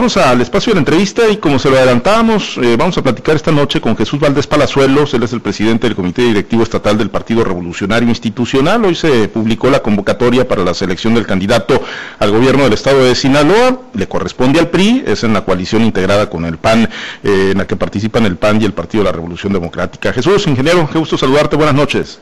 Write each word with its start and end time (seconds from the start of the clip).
vamos 0.00 0.16
al 0.16 0.40
espacio 0.40 0.70
de 0.70 0.76
la 0.76 0.80
entrevista 0.80 1.28
y 1.28 1.36
como 1.36 1.58
se 1.58 1.68
lo 1.68 1.76
adelantábamos, 1.76 2.56
eh, 2.56 2.74
vamos 2.78 2.96
a 2.96 3.02
platicar 3.02 3.36
esta 3.36 3.52
noche 3.52 3.82
con 3.82 3.94
Jesús 3.98 4.18
Valdés 4.18 4.46
Palazuelos, 4.46 5.12
él 5.12 5.24
es 5.24 5.34
el 5.34 5.42
presidente 5.42 5.86
del 5.86 5.94
Comité 5.94 6.22
Directivo 6.22 6.62
Estatal 6.62 6.96
del 6.96 7.10
Partido 7.10 7.44
Revolucionario 7.44 8.08
Institucional. 8.08 8.82
Hoy 8.82 8.94
se 8.94 9.28
publicó 9.28 9.68
la 9.68 9.80
convocatoria 9.80 10.48
para 10.48 10.64
la 10.64 10.72
selección 10.72 11.12
del 11.12 11.26
candidato 11.26 11.82
al 12.18 12.30
gobierno 12.30 12.64
del 12.64 12.72
estado 12.72 13.04
de 13.04 13.14
Sinaloa, 13.14 13.78
le 13.92 14.08
corresponde 14.08 14.58
al 14.58 14.70
PRI, 14.70 15.04
es 15.06 15.22
en 15.22 15.34
la 15.34 15.44
coalición 15.44 15.82
integrada 15.82 16.30
con 16.30 16.46
el 16.46 16.56
PAN, 16.56 16.88
eh, 17.22 17.50
en 17.52 17.58
la 17.58 17.66
que 17.66 17.76
participan 17.76 18.24
el 18.24 18.36
PAN 18.36 18.62
y 18.62 18.64
el 18.64 18.72
Partido 18.72 19.04
de 19.04 19.10
la 19.10 19.12
Revolución 19.12 19.52
Democrática. 19.52 20.14
Jesús, 20.14 20.46
ingeniero, 20.46 20.88
qué 20.90 20.98
gusto 20.98 21.18
saludarte, 21.18 21.56
buenas 21.56 21.74
noches. 21.74 22.20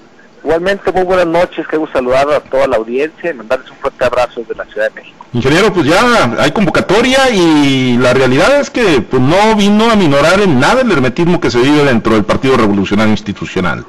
Igualmente, 0.48 0.90
muy 0.92 1.02
buenas 1.02 1.26
noches, 1.26 1.66
gusto 1.70 1.98
saludar 1.98 2.26
a 2.30 2.40
toda 2.40 2.66
la 2.66 2.78
audiencia 2.78 3.30
y 3.30 3.34
mandarles 3.34 3.70
un 3.70 3.76
fuerte 3.76 4.02
abrazo 4.02 4.40
desde 4.40 4.54
la 4.54 4.64
Ciudad 4.64 4.88
de 4.88 4.94
México. 4.94 5.26
Ingeniero, 5.34 5.70
pues 5.74 5.84
ya 5.84 6.32
hay 6.38 6.52
convocatoria 6.52 7.28
y 7.28 7.98
la 7.98 8.14
realidad 8.14 8.58
es 8.58 8.70
que 8.70 9.02
pues, 9.02 9.20
no 9.20 9.54
vino 9.56 9.90
a 9.90 9.94
minorar 9.94 10.40
en 10.40 10.58
nada 10.58 10.80
el 10.80 10.90
hermetismo 10.90 11.38
que 11.38 11.50
se 11.50 11.58
vive 11.58 11.84
dentro 11.84 12.14
del 12.14 12.24
Partido 12.24 12.56
Revolucionario 12.56 13.10
Institucional. 13.10 13.84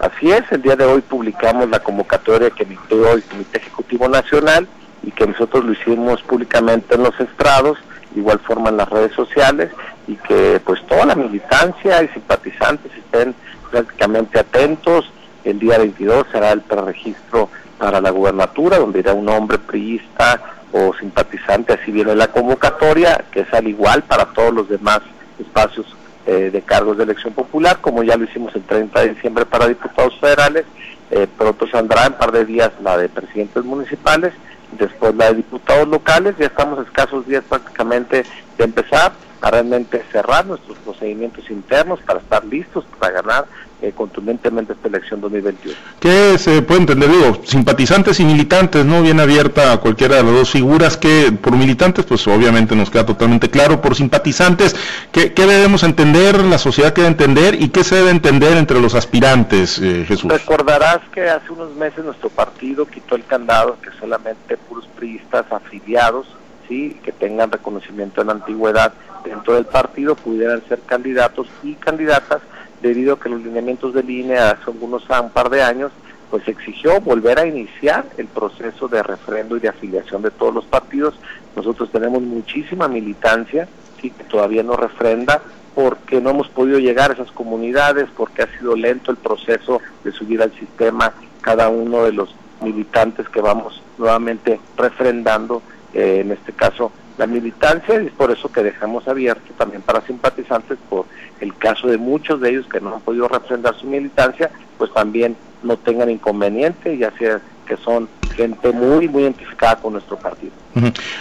Así 0.00 0.30
es, 0.30 0.42
el 0.50 0.60
día 0.60 0.76
de 0.76 0.84
hoy 0.84 1.00
publicamos 1.00 1.66
la 1.70 1.80
convocatoria 1.80 2.50
que 2.50 2.64
emitió 2.64 3.14
el 3.14 3.22
Comité 3.22 3.56
Ejecutivo 3.56 4.06
Nacional 4.06 4.68
y 5.02 5.12
que 5.12 5.26
nosotros 5.26 5.64
lo 5.64 5.72
hicimos 5.72 6.20
públicamente 6.24 6.94
en 6.94 7.04
los 7.04 7.18
estrados, 7.18 7.78
igual 8.14 8.38
forma 8.40 8.68
en 8.68 8.76
las 8.76 8.90
redes 8.90 9.14
sociales 9.14 9.70
y 10.06 10.16
que 10.16 10.60
pues 10.62 10.86
toda 10.86 11.06
la 11.06 11.14
militancia 11.14 12.02
y 12.02 12.08
simpatizantes 12.08 12.92
estén 12.94 13.34
prácticamente 13.70 14.38
atentos 14.38 15.10
el 15.44 15.58
día 15.58 15.78
22 15.78 16.26
será 16.32 16.52
el 16.52 16.60
preregistro 16.62 17.48
para 17.78 18.00
la 18.00 18.10
gubernatura, 18.10 18.78
donde 18.78 19.00
irá 19.00 19.12
un 19.12 19.28
hombre 19.28 19.58
priista 19.58 20.40
o 20.72 20.92
simpatizante, 20.94 21.74
así 21.74 21.92
viene 21.92 22.14
la 22.14 22.28
convocatoria, 22.28 23.24
que 23.30 23.40
es 23.40 23.52
al 23.52 23.68
igual 23.68 24.02
para 24.02 24.26
todos 24.26 24.52
los 24.52 24.68
demás 24.68 25.00
espacios 25.38 25.86
eh, 26.26 26.50
de 26.50 26.62
cargos 26.62 26.96
de 26.96 27.04
elección 27.04 27.32
popular, 27.34 27.78
como 27.80 28.02
ya 28.02 28.16
lo 28.16 28.24
hicimos 28.24 28.54
el 28.56 28.62
30 28.62 29.00
de 29.00 29.08
diciembre 29.10 29.44
para 29.46 29.68
diputados 29.68 30.18
federales, 30.18 30.64
eh, 31.10 31.26
pronto 31.38 31.66
saldrá 31.68 32.06
en 32.06 32.12
un 32.12 32.18
par 32.18 32.32
de 32.32 32.44
días 32.44 32.72
la 32.82 32.96
de 32.96 33.08
presidentes 33.08 33.62
municipales, 33.62 34.32
después 34.72 35.14
la 35.14 35.26
de 35.26 35.34
diputados 35.34 35.86
locales, 35.86 36.34
ya 36.38 36.46
estamos 36.46 36.78
a 36.78 36.82
escasos 36.82 37.26
días 37.26 37.44
prácticamente 37.48 38.24
de 38.56 38.64
empezar 38.64 39.12
a 39.42 39.50
realmente 39.50 40.02
cerrar 40.10 40.46
nuestros 40.46 40.78
procedimientos 40.78 41.48
internos 41.50 42.00
para 42.00 42.20
estar 42.20 42.44
listos 42.46 42.84
para 42.98 43.20
ganar 43.20 43.44
eh, 43.84 43.92
contundentemente 43.94 44.72
esta 44.72 44.88
elección 44.88 45.20
2021. 45.20 45.76
¿Qué 46.00 46.38
se 46.38 46.62
puede 46.62 46.80
entender? 46.80 47.10
Digo, 47.10 47.42
simpatizantes 47.44 48.18
y 48.18 48.24
militantes, 48.24 48.82
¿no? 48.84 49.02
Bien 49.02 49.20
abierta 49.20 49.72
a 49.72 49.76
cualquiera 49.76 50.16
de 50.16 50.22
las 50.22 50.32
dos 50.32 50.50
figuras, 50.50 50.96
que 50.96 51.32
por 51.32 51.54
militantes, 51.54 52.06
pues 52.06 52.26
obviamente 52.26 52.74
nos 52.74 52.88
queda 52.88 53.04
totalmente 53.04 53.50
claro, 53.50 53.82
por 53.82 53.94
simpatizantes, 53.94 54.74
¿qué, 55.12 55.30
debemos 55.36 55.82
entender, 55.82 56.42
la 56.44 56.56
sociedad 56.56 56.94
que 56.94 57.02
debe 57.02 57.12
entender 57.12 57.60
y 57.60 57.68
qué 57.68 57.84
se 57.84 57.96
debe 57.96 58.10
entender 58.10 58.56
entre 58.56 58.80
los 58.80 58.94
aspirantes, 58.94 59.78
eh, 59.78 60.04
Jesús? 60.08 60.32
Recordarás 60.32 61.00
que 61.12 61.28
hace 61.28 61.52
unos 61.52 61.74
meses 61.74 62.04
nuestro 62.04 62.30
partido 62.30 62.86
quitó 62.86 63.16
el 63.16 63.24
candado 63.24 63.76
que 63.82 63.90
solamente 64.00 64.56
puros 64.56 64.88
priistas 64.96 65.44
afiliados, 65.50 66.26
sí, 66.68 66.98
que 67.04 67.12
tengan 67.12 67.52
reconocimiento 67.52 68.22
en 68.22 68.28
la 68.28 68.32
antigüedad 68.32 68.94
dentro 69.24 69.54
del 69.54 69.64
partido 69.64 70.14
pudieran 70.14 70.62
ser 70.68 70.80
candidatos 70.80 71.48
y 71.62 71.74
candidatas 71.74 72.40
debido 72.88 73.14
a 73.14 73.20
que 73.20 73.30
los 73.30 73.42
lineamientos 73.42 73.94
de 73.94 74.02
línea 74.02 74.50
hace 74.50 74.64
algunos 74.66 75.04
un 75.08 75.30
par 75.30 75.48
de 75.48 75.62
años 75.62 75.90
pues 76.30 76.46
exigió 76.48 77.00
volver 77.00 77.38
a 77.38 77.46
iniciar 77.46 78.04
el 78.18 78.26
proceso 78.26 78.88
de 78.88 79.02
referendo 79.02 79.56
y 79.56 79.60
de 79.60 79.68
afiliación 79.68 80.20
de 80.20 80.30
todos 80.30 80.52
los 80.52 80.64
partidos. 80.64 81.14
Nosotros 81.56 81.90
tenemos 81.90 82.22
muchísima 82.22 82.88
militancia 82.88 83.68
sí, 84.00 84.10
que 84.10 84.24
todavía 84.24 84.62
no 84.62 84.76
refrenda 84.76 85.40
porque 85.74 86.20
no 86.20 86.30
hemos 86.30 86.48
podido 86.48 86.78
llegar 86.78 87.10
a 87.10 87.14
esas 87.14 87.30
comunidades, 87.32 88.08
porque 88.16 88.42
ha 88.42 88.58
sido 88.58 88.76
lento 88.76 89.10
el 89.10 89.16
proceso 89.16 89.80
de 90.04 90.12
subir 90.12 90.42
al 90.42 90.52
sistema 90.52 91.12
cada 91.40 91.68
uno 91.68 92.04
de 92.04 92.12
los 92.12 92.34
militantes 92.60 93.28
que 93.28 93.40
vamos 93.40 93.82
nuevamente 93.98 94.60
refrendando, 94.76 95.62
eh, 95.94 96.20
en 96.20 96.32
este 96.32 96.52
caso 96.52 96.92
la 97.16 97.26
militancia, 97.26 98.02
y 98.02 98.06
es 98.06 98.12
por 98.12 98.32
eso 98.32 98.50
que 98.50 98.62
dejamos 98.62 99.06
abierto 99.06 99.52
también 99.56 99.82
para 99.82 100.00
simpatizantes 100.00 100.78
por 100.90 101.06
el 101.40 101.56
caso 101.56 101.86
de 101.86 101.96
muchos 101.96 102.40
de 102.40 102.50
ellos 102.50 102.66
que 102.66 102.80
no 102.80 102.94
han 102.94 103.00
podido 103.00 103.28
refrendar 103.28 103.76
su 103.76 103.86
militancia, 103.86 104.50
pues 104.78 104.92
también 104.92 105.36
no 105.62 105.76
tengan 105.76 106.10
inconveniente, 106.10 106.98
ya 106.98 107.12
sea 107.12 107.40
que 107.66 107.76
son 107.76 108.08
gente 108.34 108.70
muy, 108.72 109.08
muy 109.08 109.22
identificada 109.22 109.76
con 109.76 109.92
nuestro 109.94 110.16
partido. 110.16 110.52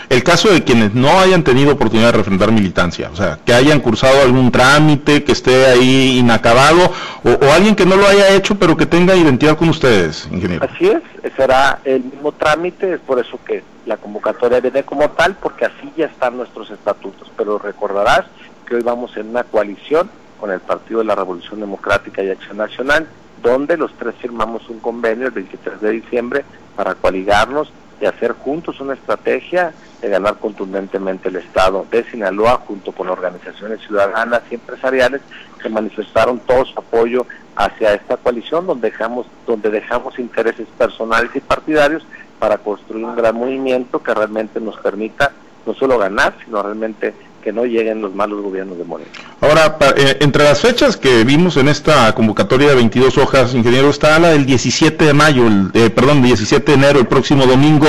El 0.09 0.23
caso 0.23 0.49
de 0.49 0.63
quienes 0.63 0.95
no 0.95 1.19
hayan 1.19 1.43
tenido 1.43 1.73
oportunidad 1.73 2.11
de 2.11 2.17
refrendar 2.17 2.51
militancia, 2.51 3.09
o 3.13 3.15
sea, 3.15 3.37
que 3.45 3.53
hayan 3.53 3.79
cursado 3.79 4.21
algún 4.21 4.51
trámite, 4.51 5.23
que 5.23 5.31
esté 5.31 5.67
ahí 5.67 6.17
inacabado, 6.17 6.91
o, 7.23 7.51
alguien 7.53 7.75
que 7.75 7.85
no 7.85 7.95
lo 7.95 8.07
haya 8.07 8.29
hecho, 8.29 8.55
pero 8.55 8.75
que 8.75 8.87
tenga 8.87 9.15
identidad 9.15 9.55
con 9.55 9.69
ustedes, 9.69 10.27
ingeniero. 10.31 10.65
Así 10.65 10.87
es, 10.87 11.01
será 11.35 11.79
el 11.85 12.03
mismo 12.03 12.31
trámite, 12.31 12.93
es 12.93 12.99
por 12.99 13.19
eso 13.19 13.39
que 13.45 13.63
la 13.85 13.97
convocatoria 13.97 14.59
viene 14.59 14.83
como 14.83 15.09
tal, 15.11 15.35
porque 15.35 15.65
así 15.65 15.91
ya 15.95 16.07
están 16.07 16.37
nuestros 16.37 16.71
estatutos, 16.71 17.31
pero 17.37 17.59
recordarás 17.59 18.25
que 18.65 18.75
hoy 18.75 18.81
vamos 18.81 19.15
en 19.17 19.29
una 19.29 19.43
coalición 19.43 20.09
con 20.39 20.51
el 20.51 20.61
Partido 20.61 20.99
de 20.99 21.05
la 21.05 21.15
Revolución 21.15 21.59
Democrática 21.59 22.23
y 22.23 22.29
Acción 22.29 22.57
Nacional, 22.57 23.07
donde 23.41 23.77
los 23.77 23.93
tres 23.93 24.15
firmamos 24.19 24.67
un 24.69 24.79
convenio 24.79 25.27
el 25.27 25.33
23 25.33 25.81
de 25.81 25.91
diciembre 25.91 26.45
para 26.75 26.95
coaligarnos 26.95 27.71
y 28.01 28.05
hacer 28.05 28.33
juntos 28.33 28.79
una 28.81 28.93
estrategia 28.93 29.73
de 30.01 30.09
ganar 30.09 30.35
contundentemente 30.37 31.29
el 31.29 31.37
Estado 31.37 31.85
de 31.89 32.03
Sinaloa 32.03 32.61
junto 32.67 32.91
con 32.91 33.09
organizaciones 33.09 33.79
ciudadanas 33.81 34.41
y 34.51 34.55
empresariales 34.55 35.21
que 35.61 35.69
manifestaron 35.69 36.39
todo 36.39 36.65
su 36.65 36.77
apoyo 36.77 37.25
hacia 37.55 37.93
esta 37.93 38.17
coalición 38.17 38.67
donde 38.67 38.91
dejamos, 38.91 39.27
donde 39.47 39.69
dejamos 39.69 40.19
intereses 40.19 40.67
personales 40.77 41.31
y 41.35 41.39
partidarios 41.39 42.05
para 42.39 42.57
construir 42.57 43.05
un 43.05 43.15
gran 43.15 43.35
movimiento 43.35 44.03
que 44.03 44.13
realmente 44.13 44.59
nos 44.59 44.77
permita 44.77 45.31
no 45.65 45.73
solo 45.73 45.97
ganar, 45.97 46.35
sino 46.43 46.61
realmente 46.61 47.13
que 47.43 47.51
no 47.51 47.65
lleguen 47.65 48.01
los 48.01 48.15
malos 48.15 48.41
gobiernos 48.41 48.77
de 48.77 48.85
Moreno. 48.85 49.11
Ahora, 49.41 49.77
eh, 49.97 50.17
entre 50.21 50.45
las 50.45 50.61
fechas 50.61 50.95
que 50.95 51.23
vimos 51.23 51.57
en 51.57 51.67
esta 51.67 52.15
convocatoria 52.15 52.69
de 52.69 52.75
22 52.75 53.17
hojas, 53.17 53.53
ingeniero, 53.53 53.89
está 53.89 54.17
la 54.17 54.29
del 54.29 54.45
17 54.45 55.03
de 55.03 55.13
mayo, 55.13 55.45
el, 55.45 55.69
eh, 55.73 55.89
perdón, 55.89 56.23
17 56.23 56.71
de 56.71 56.77
enero, 56.77 56.99
el 56.99 57.07
próximo 57.07 57.45
domingo. 57.45 57.87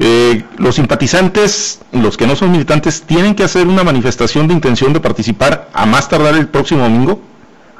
Eh, 0.00 0.42
los 0.58 0.74
simpatizantes, 0.74 1.80
los 1.92 2.16
que 2.16 2.26
no 2.26 2.34
son 2.34 2.50
militantes, 2.50 3.02
tienen 3.02 3.34
que 3.34 3.44
hacer 3.44 3.66
una 3.66 3.84
manifestación 3.84 4.48
de 4.48 4.54
intención 4.54 4.92
de 4.92 5.00
participar 5.00 5.68
a 5.72 5.86
más 5.86 6.08
tardar 6.08 6.34
el 6.34 6.48
próximo 6.48 6.82
domingo. 6.82 7.20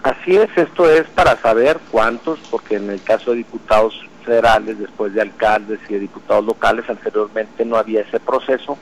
Así 0.05 0.37
es, 0.37 0.49
esto 0.57 0.89
es 0.89 1.05
para 1.09 1.37
saber 1.39 1.81
cuántos, 1.91 2.39
porque 2.51 2.77
en 2.77 2.91
el 2.91 3.03
caso 3.03 3.33
de 3.33 3.39
diputados 3.39 4.01
federales, 4.25 4.79
después 4.79 5.13
de 5.15 5.23
alcaldes 5.23 5.81
y 5.89 5.95
de 5.95 6.01
diputados 6.01 6.45
locales, 6.45 6.89
anteriormente 6.89 7.65
no 7.65 7.77
había 7.77 8.03
ese 8.03 8.21
proceso 8.21 8.79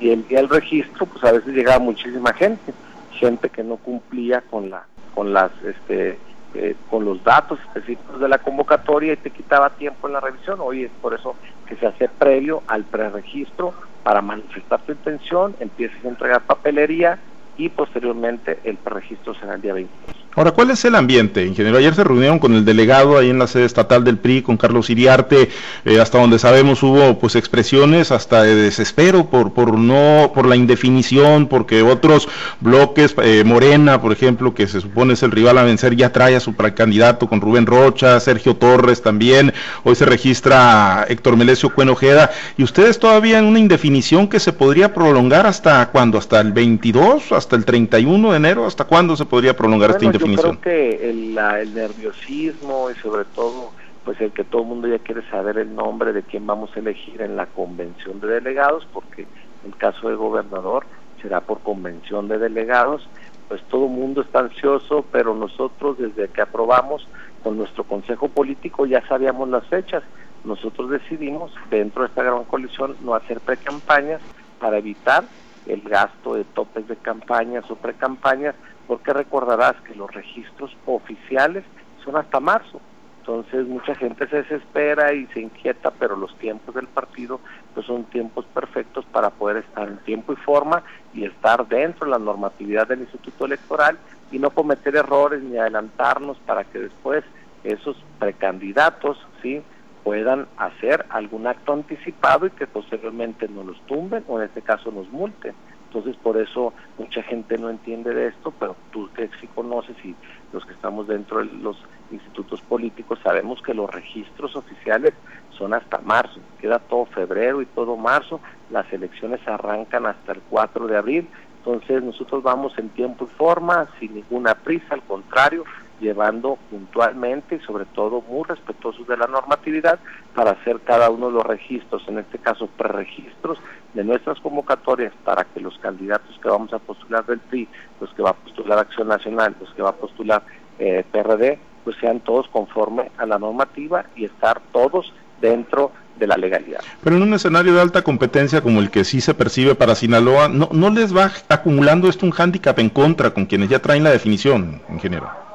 y 0.00 0.10
el 0.10 0.26
día 0.28 0.38
del 0.38 0.48
registro 0.48 1.06
pues 1.06 1.24
a 1.24 1.32
veces 1.32 1.54
llegaba 1.54 1.78
muchísima 1.78 2.32
gente 2.32 2.72
gente 3.12 3.48
que 3.48 3.62
no 3.62 3.76
cumplía 3.76 4.42
con 4.42 4.70
la 4.70 4.84
con 5.14 5.32
las 5.32 5.50
este 5.64 6.18
eh, 6.54 6.74
con 6.88 7.04
los 7.04 7.22
datos 7.22 7.58
específicos 7.60 8.18
de 8.18 8.28
la 8.28 8.38
convocatoria 8.38 9.12
y 9.12 9.16
te 9.16 9.30
quitaba 9.30 9.68
tiempo 9.70 10.06
en 10.06 10.14
la 10.14 10.20
revisión. 10.20 10.58
Hoy 10.62 10.84
es 10.84 10.90
por 11.02 11.12
eso 11.12 11.34
que 11.66 11.76
se 11.76 11.86
hace 11.86 12.08
previo 12.08 12.62
al 12.66 12.84
preregistro 12.84 13.74
para 14.02 14.22
manifestar 14.22 14.80
tu 14.82 14.92
intención 14.92 15.54
empiezas 15.60 16.02
a 16.02 16.08
entregar 16.08 16.40
papelería 16.42 17.18
y 17.58 17.68
posteriormente 17.68 18.60
el 18.64 18.76
preregistro 18.76 19.34
será 19.34 19.54
el 19.54 19.62
día 19.62 19.74
22 19.74 20.15
Ahora, 20.36 20.50
¿cuál 20.50 20.70
es 20.70 20.84
el 20.84 20.94
ambiente, 20.94 21.46
ingeniero? 21.46 21.78
Ayer 21.78 21.94
se 21.94 22.04
reunieron 22.04 22.38
con 22.38 22.52
el 22.52 22.66
delegado 22.66 23.16
ahí 23.16 23.30
en 23.30 23.38
la 23.38 23.46
sede 23.46 23.64
estatal 23.64 24.04
del 24.04 24.18
PRI, 24.18 24.42
con 24.42 24.58
Carlos 24.58 24.90
Iriarte, 24.90 25.48
eh, 25.86 25.98
hasta 25.98 26.20
donde 26.20 26.38
sabemos 26.38 26.82
hubo 26.82 27.18
pues 27.18 27.36
expresiones 27.36 28.12
hasta 28.12 28.42
de 28.42 28.54
desespero 28.54 29.30
por, 29.30 29.54
por 29.54 29.78
no, 29.78 30.32
por 30.34 30.44
la 30.44 30.54
indefinición, 30.54 31.46
porque 31.46 31.80
otros 31.80 32.28
bloques, 32.60 33.14
eh, 33.22 33.44
Morena, 33.46 34.02
por 34.02 34.12
ejemplo, 34.12 34.52
que 34.52 34.66
se 34.66 34.82
supone 34.82 35.14
es 35.14 35.22
el 35.22 35.30
rival 35.30 35.56
a 35.56 35.62
vencer, 35.62 35.96
ya 35.96 36.12
trae 36.12 36.36
a 36.36 36.40
su 36.40 36.52
precandidato 36.52 37.28
con 37.28 37.40
Rubén 37.40 37.64
Rocha, 37.64 38.20
Sergio 38.20 38.56
Torres 38.56 39.00
también, 39.00 39.54
hoy 39.84 39.94
se 39.94 40.04
registra 40.04 41.06
Héctor 41.08 41.38
Melesio 41.38 41.74
Cuenojeda, 41.74 42.30
y 42.58 42.62
ustedes 42.62 42.98
todavía 42.98 43.38
en 43.38 43.46
una 43.46 43.58
indefinición 43.58 44.28
que 44.28 44.38
se 44.38 44.52
podría 44.52 44.92
prolongar 44.92 45.46
hasta 45.46 45.88
cuándo, 45.88 46.18
hasta 46.18 46.42
el 46.42 46.52
22, 46.52 47.32
hasta 47.32 47.56
el 47.56 47.64
31 47.64 48.32
de 48.32 48.36
enero, 48.36 48.66
hasta 48.66 48.84
cuándo 48.84 49.16
se 49.16 49.24
podría 49.24 49.56
prolongar 49.56 49.92
esta 49.92 50.04
indefinición. 50.04 50.25
Yo 50.34 50.42
creo 50.42 50.60
que 50.60 51.10
el, 51.10 51.34
nerviosismo 51.34 52.90
y 52.90 52.94
sobre 52.96 53.24
todo 53.24 53.70
pues 54.04 54.20
el 54.20 54.32
que 54.32 54.44
todo 54.44 54.62
el 54.62 54.68
mundo 54.68 54.86
ya 54.86 55.00
quiere 55.00 55.28
saber 55.30 55.58
el 55.58 55.74
nombre 55.74 56.12
de 56.12 56.22
quién 56.22 56.46
vamos 56.46 56.70
a 56.76 56.78
elegir 56.78 57.22
en 57.22 57.34
la 57.34 57.46
convención 57.46 58.20
de 58.20 58.28
delegados, 58.28 58.86
porque 58.92 59.26
el 59.64 59.76
caso 59.76 60.08
de 60.08 60.14
gobernador 60.14 60.86
será 61.20 61.40
por 61.40 61.58
convención 61.60 62.28
de 62.28 62.38
delegados, 62.38 63.08
pues 63.48 63.60
todo 63.64 63.86
el 63.86 63.90
mundo 63.90 64.20
está 64.20 64.40
ansioso, 64.40 65.04
pero 65.10 65.34
nosotros 65.34 65.98
desde 65.98 66.28
que 66.28 66.40
aprobamos 66.40 67.08
con 67.42 67.56
nuestro 67.56 67.82
consejo 67.82 68.28
político 68.28 68.86
ya 68.86 69.06
sabíamos 69.08 69.48
las 69.48 69.66
fechas. 69.66 70.04
Nosotros 70.44 70.90
decidimos 70.90 71.52
dentro 71.70 72.02
de 72.02 72.08
esta 72.08 72.22
gran 72.22 72.44
coalición 72.44 72.96
no 73.02 73.14
hacer 73.14 73.40
pre-campañas 73.40 74.20
para 74.60 74.78
evitar 74.78 75.24
el 75.66 75.82
gasto 75.82 76.34
de 76.34 76.44
topes 76.44 76.86
de 76.88 76.96
campañas 76.96 77.70
o 77.70 77.76
precampañas, 77.76 78.54
porque 78.86 79.12
recordarás 79.12 79.74
que 79.82 79.94
los 79.94 80.10
registros 80.12 80.76
oficiales 80.86 81.64
son 82.04 82.16
hasta 82.16 82.40
marzo. 82.40 82.80
Entonces 83.20 83.66
mucha 83.66 83.92
gente 83.96 84.28
se 84.28 84.36
desespera 84.36 85.12
y 85.12 85.26
se 85.26 85.40
inquieta, 85.40 85.90
pero 85.90 86.14
los 86.14 86.32
tiempos 86.38 86.76
del 86.76 86.86
partido 86.86 87.40
pues 87.74 87.84
son 87.84 88.04
tiempos 88.04 88.44
perfectos 88.54 89.04
para 89.06 89.30
poder 89.30 89.56
estar 89.56 89.88
en 89.88 89.98
tiempo 89.98 90.32
y 90.32 90.36
forma 90.36 90.84
y 91.12 91.24
estar 91.24 91.66
dentro 91.66 92.04
de 92.06 92.12
la 92.12 92.20
normatividad 92.20 92.86
del 92.86 93.00
Instituto 93.00 93.46
Electoral 93.46 93.98
y 94.30 94.38
no 94.38 94.50
cometer 94.50 94.94
errores 94.94 95.42
ni 95.42 95.58
adelantarnos 95.58 96.38
para 96.46 96.62
que 96.62 96.78
después 96.78 97.24
esos 97.64 97.96
precandidatos 98.20 99.18
sí 99.42 99.60
puedan 100.06 100.46
hacer 100.56 101.04
algún 101.08 101.48
acto 101.48 101.72
anticipado 101.72 102.46
y 102.46 102.50
que 102.50 102.68
posteriormente 102.68 103.48
no 103.48 103.64
los 103.64 103.76
tumben 103.86 104.22
o 104.28 104.38
en 104.38 104.44
este 104.44 104.62
caso 104.62 104.92
nos 104.92 105.10
multen. 105.10 105.52
Entonces 105.88 106.14
por 106.22 106.36
eso 106.36 106.72
mucha 106.96 107.24
gente 107.24 107.58
no 107.58 107.70
entiende 107.70 108.14
de 108.14 108.28
esto, 108.28 108.54
pero 108.56 108.76
tú 108.92 109.10
que 109.16 109.28
sí 109.40 109.48
conoces 109.52 109.96
y 110.04 110.14
los 110.52 110.64
que 110.64 110.74
estamos 110.74 111.08
dentro 111.08 111.38
de 111.38 111.46
los 111.46 111.76
institutos 112.12 112.60
políticos 112.60 113.18
sabemos 113.24 113.60
que 113.62 113.74
los 113.74 113.90
registros 113.90 114.54
oficiales 114.54 115.12
son 115.58 115.74
hasta 115.74 115.98
marzo, 115.98 116.38
queda 116.60 116.78
todo 116.78 117.06
febrero 117.06 117.60
y 117.60 117.66
todo 117.66 117.96
marzo, 117.96 118.38
las 118.70 118.86
elecciones 118.92 119.40
arrancan 119.48 120.06
hasta 120.06 120.34
el 120.34 120.40
4 120.50 120.86
de 120.86 120.96
abril, 120.96 121.28
entonces 121.58 122.00
nosotros 122.00 122.44
vamos 122.44 122.78
en 122.78 122.90
tiempo 122.90 123.24
y 123.24 123.36
forma, 123.36 123.88
sin 123.98 124.14
ninguna 124.14 124.54
prisa, 124.54 124.94
al 124.94 125.02
contrario, 125.02 125.64
llevando 126.00 126.58
puntualmente 126.70 127.56
y 127.56 127.60
sobre 127.60 127.86
todo 127.86 128.22
muy 128.22 128.44
respetuosos 128.44 129.06
de 129.06 129.16
la 129.16 129.26
normatividad 129.26 129.98
para 130.34 130.52
hacer 130.52 130.80
cada 130.80 131.10
uno 131.10 131.28
de 131.28 131.34
los 131.34 131.46
registros, 131.46 132.02
en 132.08 132.18
este 132.18 132.38
caso 132.38 132.66
preregistros 132.66 133.58
de 133.94 134.04
nuestras 134.04 134.38
convocatorias 134.40 135.12
para 135.24 135.44
que 135.44 135.60
los 135.60 135.78
candidatos 135.78 136.38
que 136.42 136.48
vamos 136.48 136.72
a 136.72 136.78
postular 136.78 137.24
del 137.26 137.40
PRI, 137.40 137.68
los 138.00 138.12
que 138.14 138.22
va 138.22 138.30
a 138.30 138.34
postular 138.34 138.78
Acción 138.78 139.08
Nacional, 139.08 139.56
los 139.60 139.72
que 139.74 139.82
va 139.82 139.90
a 139.90 139.96
postular 139.96 140.42
eh, 140.78 141.04
PRD, 141.10 141.58
pues 141.84 141.96
sean 142.00 142.20
todos 142.20 142.48
conforme 142.48 143.10
a 143.16 143.26
la 143.26 143.38
normativa 143.38 144.04
y 144.16 144.24
estar 144.24 144.60
todos 144.72 145.12
dentro 145.40 145.92
de 146.18 146.26
la 146.26 146.36
legalidad. 146.36 146.80
Pero 147.02 147.16
en 147.16 147.22
un 147.22 147.34
escenario 147.34 147.74
de 147.74 147.80
alta 147.80 148.02
competencia 148.02 148.60
como 148.60 148.80
el 148.80 148.90
que 148.90 149.04
sí 149.04 149.20
se 149.20 149.34
percibe 149.34 149.74
para 149.74 149.94
Sinaloa, 149.94 150.48
¿no, 150.48 150.68
no 150.72 150.90
les 150.90 151.14
va 151.16 151.30
acumulando 151.48 152.08
esto 152.08 152.26
un 152.26 152.32
hándicap 152.32 152.78
en 152.78 152.90
contra 152.90 153.30
con 153.30 153.46
quienes 153.46 153.68
ya 153.68 153.80
traen 153.80 154.04
la 154.04 154.10
definición, 154.10 154.82
ingeniero? 154.90 155.45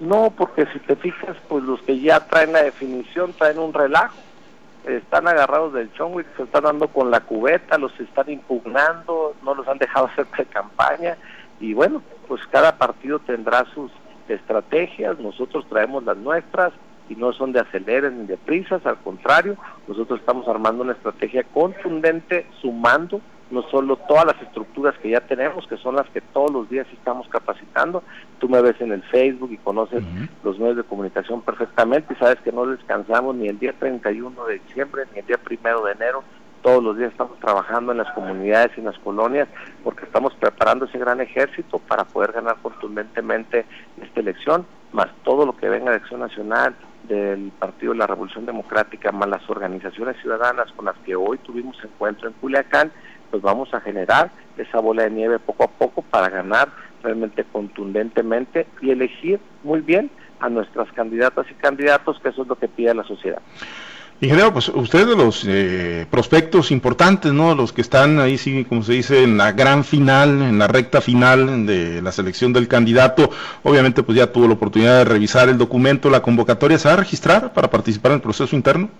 No, 0.00 0.32
porque 0.36 0.66
si 0.72 0.78
te 0.80 0.96
fijas, 0.96 1.36
pues 1.48 1.64
los 1.64 1.80
que 1.82 1.98
ya 1.98 2.20
traen 2.20 2.52
la 2.52 2.62
definición 2.62 3.32
traen 3.32 3.58
un 3.58 3.72
relajo. 3.72 4.16
Están 4.86 5.26
agarrados 5.26 5.72
del 5.72 5.92
chongo 5.92 6.20
y 6.20 6.24
se 6.36 6.44
están 6.44 6.62
dando 6.64 6.88
con 6.88 7.10
la 7.10 7.20
cubeta, 7.20 7.78
los 7.78 7.98
están 7.98 8.30
impugnando, 8.30 9.34
no 9.42 9.54
los 9.54 9.66
han 9.66 9.78
dejado 9.78 10.06
hacer 10.12 10.26
pre-campaña. 10.26 11.16
Y 11.60 11.74
bueno, 11.74 12.02
pues 12.28 12.40
cada 12.50 12.78
partido 12.78 13.18
tendrá 13.18 13.64
sus 13.74 13.90
estrategias, 14.28 15.18
nosotros 15.18 15.66
traemos 15.68 16.04
las 16.04 16.16
nuestras 16.16 16.72
y 17.08 17.16
no 17.16 17.32
son 17.32 17.52
de 17.52 17.60
aceleres 17.60 18.12
ni 18.12 18.26
de 18.26 18.36
prisas, 18.36 18.84
al 18.84 18.98
contrario, 18.98 19.56
nosotros 19.86 20.20
estamos 20.20 20.46
armando 20.46 20.84
una 20.84 20.92
estrategia 20.92 21.42
contundente, 21.42 22.46
sumando 22.60 23.20
no 23.50 23.62
solo 23.70 23.96
todas 23.96 24.26
las 24.26 24.40
estructuras 24.42 24.96
que 24.98 25.10
ya 25.10 25.20
tenemos, 25.20 25.66
que 25.66 25.76
son 25.78 25.96
las 25.96 26.08
que 26.10 26.20
todos 26.20 26.50
los 26.50 26.68
días 26.68 26.86
estamos 26.92 27.28
capacitando. 27.28 28.02
Tú 28.38 28.48
me 28.48 28.60
ves 28.60 28.80
en 28.80 28.92
el 28.92 29.02
Facebook 29.04 29.50
y 29.52 29.56
conoces 29.58 30.02
los 30.44 30.58
medios 30.58 30.76
de 30.76 30.84
comunicación 30.84 31.40
perfectamente 31.42 32.14
y 32.14 32.16
sabes 32.16 32.40
que 32.40 32.52
no 32.52 32.66
descansamos 32.66 33.36
ni 33.36 33.48
el 33.48 33.58
día 33.58 33.72
31 33.78 34.44
de 34.44 34.58
diciembre 34.58 35.04
ni 35.12 35.20
el 35.20 35.26
día 35.26 35.38
1 35.48 35.84
de 35.84 35.92
enero. 35.92 36.22
Todos 36.62 36.82
los 36.82 36.98
días 36.98 37.12
estamos 37.12 37.38
trabajando 37.38 37.92
en 37.92 37.98
las 37.98 38.12
comunidades 38.12 38.72
y 38.76 38.80
en 38.80 38.86
las 38.86 38.98
colonias 38.98 39.48
porque 39.84 40.04
estamos 40.04 40.34
preparando 40.34 40.86
ese 40.86 40.98
gran 40.98 41.20
ejército 41.20 41.78
para 41.78 42.04
poder 42.04 42.32
ganar 42.32 42.56
contundentemente 42.60 43.64
esta 44.02 44.20
elección, 44.20 44.66
más 44.92 45.06
todo 45.22 45.46
lo 45.46 45.56
que 45.56 45.68
venga 45.68 45.92
de 45.92 45.98
Acción 45.98 46.20
Nacional, 46.20 46.74
del 47.08 47.52
Partido 47.58 47.92
de 47.92 47.98
la 47.98 48.06
Revolución 48.06 48.44
Democrática, 48.44 49.12
más 49.12 49.28
las 49.28 49.48
organizaciones 49.48 50.16
ciudadanas 50.20 50.70
con 50.72 50.84
las 50.84 50.96
que 50.98 51.16
hoy 51.16 51.38
tuvimos 51.38 51.76
encuentro 51.82 52.28
en 52.28 52.34
Culiacán, 52.34 52.92
pues 53.30 53.42
vamos 53.42 53.72
a 53.74 53.80
generar 53.80 54.30
esa 54.56 54.80
bola 54.80 55.04
de 55.04 55.10
nieve 55.10 55.38
poco 55.38 55.64
a 55.64 55.68
poco 55.68 56.02
para 56.02 56.28
ganar 56.28 56.68
realmente 57.02 57.44
contundentemente 57.44 58.66
y 58.80 58.90
elegir 58.90 59.40
muy 59.62 59.80
bien 59.80 60.10
a 60.40 60.48
nuestras 60.48 60.90
candidatas 60.92 61.46
y 61.50 61.54
candidatos, 61.54 62.18
que 62.20 62.28
eso 62.28 62.42
es 62.42 62.48
lo 62.48 62.56
que 62.56 62.68
pide 62.68 62.94
la 62.94 63.04
sociedad. 63.04 63.40
Ingeniero, 64.20 64.52
pues 64.52 64.68
usted 64.68 65.06
de 65.06 65.14
los 65.14 65.44
eh, 65.46 66.04
prospectos 66.10 66.72
importantes, 66.72 67.32
¿no? 67.32 67.54
Los 67.54 67.72
que 67.72 67.82
están 67.82 68.18
ahí, 68.18 68.36
sí, 68.36 68.64
como 68.64 68.82
se 68.82 68.94
dice, 68.94 69.22
en 69.22 69.36
la 69.36 69.52
gran 69.52 69.84
final, 69.84 70.42
en 70.42 70.58
la 70.58 70.66
recta 70.66 71.00
final 71.00 71.66
de 71.66 72.02
la 72.02 72.10
selección 72.10 72.52
del 72.52 72.66
candidato. 72.66 73.30
Obviamente, 73.62 74.02
pues 74.02 74.18
ya 74.18 74.32
tuvo 74.32 74.48
la 74.48 74.54
oportunidad 74.54 74.98
de 74.98 75.04
revisar 75.04 75.48
el 75.48 75.56
documento, 75.56 76.10
la 76.10 76.20
convocatoria. 76.20 76.78
¿Se 76.78 76.88
va 76.88 76.94
a 76.94 76.96
registrar 76.96 77.52
para 77.52 77.70
participar 77.70 78.10
en 78.10 78.16
el 78.16 78.22
proceso 78.22 78.56
interno? 78.56 78.90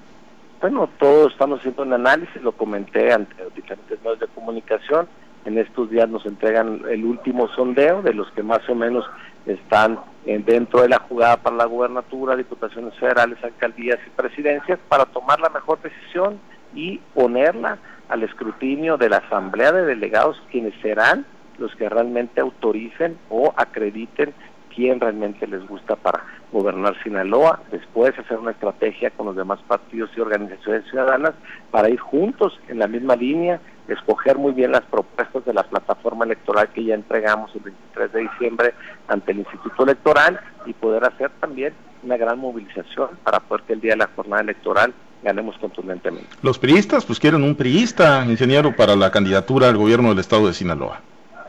Bueno, 0.60 0.88
todos 0.98 1.30
estamos 1.30 1.60
haciendo 1.60 1.82
un 1.82 1.92
análisis, 1.92 2.42
lo 2.42 2.50
comenté 2.50 3.12
ante 3.12 3.44
los 3.44 3.54
diferentes 3.54 3.96
medios 4.02 4.18
de 4.18 4.26
comunicación. 4.26 5.06
En 5.44 5.56
estos 5.56 5.88
días 5.88 6.08
nos 6.08 6.26
entregan 6.26 6.82
el 6.90 7.04
último 7.04 7.46
sondeo 7.54 8.02
de 8.02 8.12
los 8.12 8.28
que 8.32 8.42
más 8.42 8.68
o 8.68 8.74
menos 8.74 9.08
están 9.46 10.00
dentro 10.24 10.82
de 10.82 10.88
la 10.88 10.98
jugada 10.98 11.36
para 11.36 11.54
la 11.54 11.64
gubernatura, 11.64 12.34
diputaciones 12.34 12.92
federales, 12.98 13.38
alcaldías 13.44 14.00
y 14.04 14.10
presidencias 14.10 14.80
para 14.88 15.04
tomar 15.04 15.38
la 15.38 15.48
mejor 15.48 15.80
decisión 15.80 16.40
y 16.74 16.98
ponerla 17.14 17.78
al 18.08 18.24
escrutinio 18.24 18.96
de 18.96 19.10
la 19.10 19.18
Asamblea 19.18 19.70
de 19.70 19.86
Delegados, 19.86 20.42
quienes 20.50 20.74
serán 20.82 21.24
los 21.58 21.72
que 21.76 21.88
realmente 21.88 22.40
autoricen 22.40 23.16
o 23.30 23.54
acrediten 23.56 24.34
quién 24.78 25.00
realmente 25.00 25.44
les 25.48 25.66
gusta 25.66 25.96
para 25.96 26.22
gobernar 26.52 26.94
Sinaloa, 27.02 27.60
después 27.72 28.16
hacer 28.16 28.38
una 28.38 28.52
estrategia 28.52 29.10
con 29.10 29.26
los 29.26 29.34
demás 29.34 29.58
partidos 29.66 30.08
y 30.16 30.20
organizaciones 30.20 30.88
ciudadanas 30.88 31.34
para 31.72 31.90
ir 31.90 31.98
juntos 31.98 32.56
en 32.68 32.78
la 32.78 32.86
misma 32.86 33.16
línea, 33.16 33.60
escoger 33.88 34.38
muy 34.38 34.52
bien 34.52 34.70
las 34.70 34.82
propuestas 34.82 35.44
de 35.44 35.52
la 35.52 35.64
plataforma 35.64 36.24
electoral 36.24 36.68
que 36.68 36.84
ya 36.84 36.94
entregamos 36.94 37.52
el 37.56 37.62
23 37.62 38.12
de 38.12 38.20
diciembre 38.20 38.74
ante 39.08 39.32
el 39.32 39.38
Instituto 39.38 39.82
Electoral 39.82 40.38
y 40.64 40.72
poder 40.74 41.04
hacer 41.04 41.32
también 41.40 41.74
una 42.04 42.16
gran 42.16 42.38
movilización 42.38 43.08
para 43.24 43.40
poder 43.40 43.64
que 43.64 43.72
el 43.72 43.80
día 43.80 43.94
de 43.94 43.98
la 43.98 44.10
jornada 44.14 44.42
electoral 44.42 44.94
ganemos 45.24 45.58
contundentemente. 45.58 46.28
Los 46.42 46.60
priistas 46.60 47.04
pues 47.04 47.18
quieren 47.18 47.42
un 47.42 47.56
priista, 47.56 48.24
ingeniero, 48.24 48.76
para 48.76 48.94
la 48.94 49.10
candidatura 49.10 49.68
al 49.68 49.76
gobierno 49.76 50.10
del 50.10 50.20
estado 50.20 50.46
de 50.46 50.54
Sinaloa. 50.54 51.00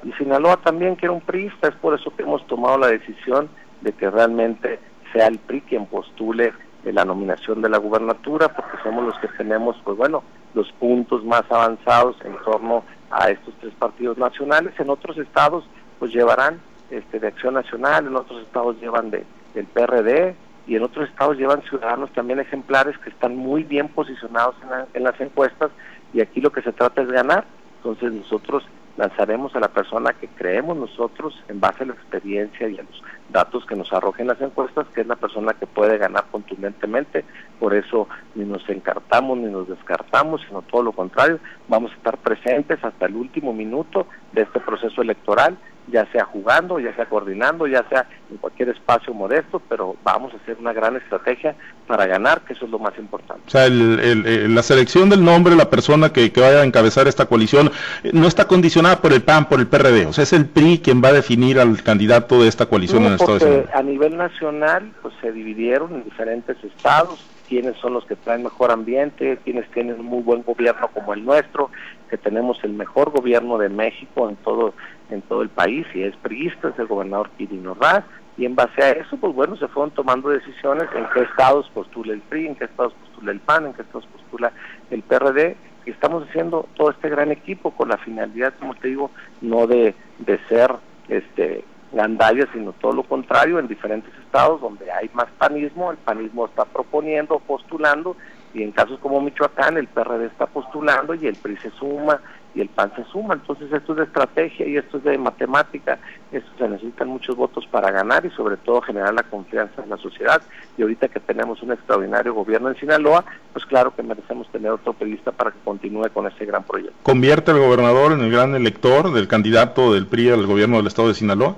Y 0.03 0.11
Sinaloa 0.13 0.57
también 0.57 0.95
quiere 0.95 1.13
un 1.13 1.21
priista, 1.21 1.67
es 1.67 1.75
por 1.75 1.93
eso 1.93 2.15
que 2.15 2.23
hemos 2.23 2.45
tomado 2.47 2.77
la 2.77 2.87
decisión 2.87 3.49
de 3.81 3.91
que 3.93 4.09
realmente 4.09 4.79
sea 5.13 5.27
el 5.27 5.39
PRI 5.39 5.61
quien 5.61 5.85
postule 5.85 6.53
la 6.83 7.05
nominación 7.05 7.61
de 7.61 7.69
la 7.69 7.77
gubernatura, 7.77 8.49
porque 8.49 8.77
somos 8.83 9.05
los 9.05 9.19
que 9.19 9.27
tenemos, 9.37 9.75
pues 9.83 9.97
bueno, 9.97 10.23
los 10.53 10.71
puntos 10.73 11.23
más 11.23 11.43
avanzados 11.49 12.15
en 12.23 12.35
torno 12.43 12.83
a 13.11 13.29
estos 13.29 13.53
tres 13.59 13.73
partidos 13.75 14.17
nacionales. 14.17 14.73
En 14.79 14.89
otros 14.89 15.17
estados, 15.17 15.65
pues 15.99 16.13
llevarán 16.13 16.59
este, 16.89 17.19
de 17.19 17.27
Acción 17.27 17.53
Nacional, 17.53 18.07
en 18.07 18.15
otros 18.15 18.41
estados 18.43 18.79
llevan 18.79 19.11
de, 19.11 19.25
del 19.53 19.65
PRD 19.65 20.35
y 20.67 20.75
en 20.75 20.83
otros 20.83 21.09
estados 21.09 21.37
llevan 21.37 21.61
ciudadanos 21.63 22.11
también 22.11 22.39
ejemplares 22.39 22.97
que 22.99 23.09
están 23.09 23.35
muy 23.35 23.63
bien 23.63 23.89
posicionados 23.89 24.55
en, 24.63 24.85
en 24.93 25.03
las 25.03 25.19
encuestas 25.19 25.71
y 26.13 26.21
aquí 26.21 26.41
lo 26.41 26.51
que 26.51 26.61
se 26.61 26.71
trata 26.71 27.01
es 27.01 27.11
ganar. 27.11 27.45
Entonces 27.77 28.11
nosotros 28.11 28.63
lanzaremos 28.99 29.55
a 29.55 29.61
la 29.61 29.69
persona 29.69 30.11
que 30.11 30.27
creemos 30.27 30.75
nosotros 30.75 31.33
en 31.47 31.61
base 31.61 31.83
a 31.83 31.87
la 31.87 31.93
experiencia 31.93 32.67
y 32.67 32.77
a 32.77 32.83
los 32.83 33.01
datos 33.29 33.65
que 33.65 33.77
nos 33.77 33.93
arrojen 33.93 34.27
las 34.27 34.41
encuestas, 34.41 34.87
que 34.93 34.99
es 35.01 35.07
la 35.07 35.15
persona 35.15 35.53
que 35.53 35.65
puede 35.65 35.97
ganar 35.97 36.25
contundentemente. 36.29 37.23
Por 37.61 37.73
eso 37.73 38.09
ni 38.35 38.43
nos 38.43 38.69
encartamos 38.69 39.37
ni 39.37 39.45
nos 39.45 39.69
descartamos, 39.69 40.41
sino 40.45 40.63
todo 40.63 40.83
lo 40.83 40.91
contrario, 40.91 41.39
vamos 41.69 41.93
a 41.93 41.95
estar 41.95 42.17
presentes 42.17 42.83
hasta 42.83 43.05
el 43.05 43.15
último 43.15 43.53
minuto 43.53 44.05
de 44.33 44.41
este 44.41 44.59
proceso 44.59 45.01
electoral 45.01 45.57
ya 45.91 46.05
sea 46.11 46.25
jugando, 46.25 46.79
ya 46.79 46.95
sea 46.95 47.05
coordinando, 47.05 47.67
ya 47.67 47.83
sea 47.89 48.05
en 48.29 48.37
cualquier 48.37 48.69
espacio 48.69 49.13
modesto, 49.13 49.61
pero 49.67 49.95
vamos 50.03 50.33
a 50.33 50.37
hacer 50.37 50.57
una 50.59 50.73
gran 50.73 50.95
estrategia 50.95 51.55
para 51.87 52.05
ganar, 52.05 52.41
que 52.41 52.53
eso 52.53 52.65
es 52.65 52.71
lo 52.71 52.79
más 52.79 52.97
importante. 52.97 53.43
O 53.47 53.49
sea, 53.49 53.67
la 53.69 54.63
selección 54.63 55.09
del 55.09 55.23
nombre, 55.23 55.55
la 55.55 55.69
persona 55.69 56.13
que, 56.13 56.31
vaya 56.35 56.61
a 56.61 56.63
encabezar 56.63 57.07
esta 57.07 57.25
coalición, 57.25 57.71
eh, 58.03 58.11
no 58.13 58.27
está 58.27 58.45
condicionada 58.45 59.01
por 59.01 59.13
el 59.13 59.21
PAN, 59.21 59.49
por 59.49 59.59
el 59.59 59.67
PRD, 59.67 60.05
o 60.05 60.13
sea, 60.13 60.23
es 60.23 60.33
el 60.33 60.45
PRI 60.45 60.79
quien 60.79 61.03
va 61.03 61.09
a 61.09 61.13
definir 61.13 61.59
al 61.59 61.81
candidato 61.83 62.41
de 62.41 62.47
esta 62.47 62.67
coalición 62.67 63.03
en 63.03 63.07
el 63.09 63.13
Estado 63.15 63.33
de 63.33 63.39
Sinaloa. 63.39 63.69
A 63.73 63.83
nivel 63.83 64.17
nacional, 64.17 64.91
pues 65.01 65.13
se 65.21 65.31
dividieron 65.31 65.95
en 65.95 66.03
diferentes 66.03 66.57
estados, 66.63 67.25
quiénes 67.49 67.75
son 67.77 67.93
los 67.93 68.05
que 68.05 68.15
traen 68.15 68.43
mejor 68.43 68.71
ambiente, 68.71 69.39
quienes 69.43 69.69
tienen 69.71 69.99
un 69.99 70.05
muy 70.05 70.21
buen 70.21 70.43
gobierno 70.43 70.87
como 70.93 71.13
el 71.13 71.25
nuestro, 71.25 71.71
que 72.09 72.17
tenemos 72.17 72.63
el 72.63 72.73
mejor 72.73 73.09
gobierno 73.11 73.57
de 73.57 73.69
México 73.69 74.29
en 74.29 74.35
todo 74.37 74.73
en 75.09 75.21
todo 75.23 75.41
el 75.41 75.49
país 75.49 75.85
y 75.93 76.03
es 76.03 76.15
priista, 76.17 76.69
es 76.69 76.79
el 76.79 76.87
gobernador 76.87 77.29
Quirino 77.37 77.73
Raz, 77.73 78.03
y 78.37 78.45
en 78.45 78.55
base 78.55 78.81
a 78.81 78.91
eso, 78.91 79.17
pues 79.17 79.33
bueno, 79.33 79.57
se 79.57 79.67
fueron 79.67 79.91
tomando 79.91 80.29
decisiones 80.29 80.87
en 80.95 81.05
qué 81.13 81.21
estados 81.23 81.69
postula 81.73 82.13
el 82.13 82.21
PRI, 82.21 82.47
en 82.47 82.55
qué 82.55 82.65
estados 82.65 82.93
postula 82.93 83.31
el 83.31 83.39
PAN, 83.41 83.65
en 83.65 83.73
qué 83.73 83.81
estados 83.81 84.07
postula 84.07 84.53
el 84.91 85.01
PRD, 85.03 85.57
y 85.85 85.91
estamos 85.91 86.27
haciendo 86.27 86.67
todo 86.75 86.91
este 86.91 87.09
gran 87.09 87.31
equipo 87.31 87.71
con 87.71 87.89
la 87.89 87.97
finalidad, 87.97 88.53
como 88.59 88.75
te 88.75 88.89
digo, 88.89 89.11
no 89.41 89.67
de, 89.67 89.93
de 90.19 90.39
ser 90.47 90.71
este 91.09 91.65
gandallas, 91.91 92.47
sino 92.53 92.71
todo 92.73 92.93
lo 92.93 93.03
contrario, 93.03 93.59
en 93.59 93.67
diferentes 93.67 94.13
estados 94.23 94.61
donde 94.61 94.91
hay 94.91 95.09
más 95.13 95.27
panismo, 95.37 95.91
el 95.91 95.97
panismo 95.97 96.45
está 96.45 96.65
proponiendo, 96.65 97.39
postulando, 97.39 98.15
y 98.53 98.63
en 98.63 98.71
casos 98.71 98.99
como 98.99 99.21
Michoacán 99.21 99.77
el 99.77 99.87
PRD 99.87 100.25
está 100.25 100.45
postulando 100.45 101.13
y 101.13 101.27
el 101.27 101.35
PRI 101.35 101.57
se 101.57 101.71
suma 101.71 102.21
y 102.55 102.61
el 102.61 102.69
PAN 102.69 102.91
se 102.95 103.03
suma. 103.05 103.35
Entonces 103.35 103.71
esto 103.71 103.93
es 103.93 103.97
de 103.97 104.03
estrategia 104.05 104.67
y 104.67 104.77
esto 104.77 104.97
es 104.97 105.03
de 105.03 105.17
matemática. 105.17 105.99
Esto 106.31 106.49
se 106.57 106.67
necesitan 106.67 107.07
muchos 107.07 107.35
votos 107.35 107.67
para 107.67 107.91
ganar 107.91 108.25
y 108.25 108.29
sobre 108.31 108.57
todo 108.57 108.81
generar 108.81 109.13
la 109.13 109.23
confianza 109.23 109.83
en 109.83 109.89
la 109.89 109.97
sociedad. 109.97 110.41
Y 110.77 110.81
ahorita 110.81 111.07
que 111.07 111.19
tenemos 111.19 111.61
un 111.61 111.71
extraordinario 111.71 112.33
gobierno 112.33 112.69
en 112.69 112.75
Sinaloa, 112.75 113.23
pues 113.53 113.65
claro 113.65 113.93
que 113.95 114.03
merecemos 114.03 114.49
tener 114.51 114.71
otro 114.71 114.93
periodista 114.93 115.31
para 115.31 115.51
que 115.51 115.59
continúe 115.63 116.09
con 116.13 116.27
ese 116.27 116.45
gran 116.45 116.63
proyecto. 116.63 116.97
¿Convierte 117.03 117.51
al 117.51 117.59
gobernador 117.59 118.13
en 118.13 118.21
el 118.21 118.31
gran 118.31 118.55
elector 118.55 119.11
del 119.13 119.27
candidato 119.27 119.93
del 119.93 120.07
PRI 120.07 120.29
al 120.29 120.47
gobierno 120.47 120.77
del 120.77 120.87
estado 120.87 121.07
de 121.07 121.13
Sinaloa? 121.13 121.55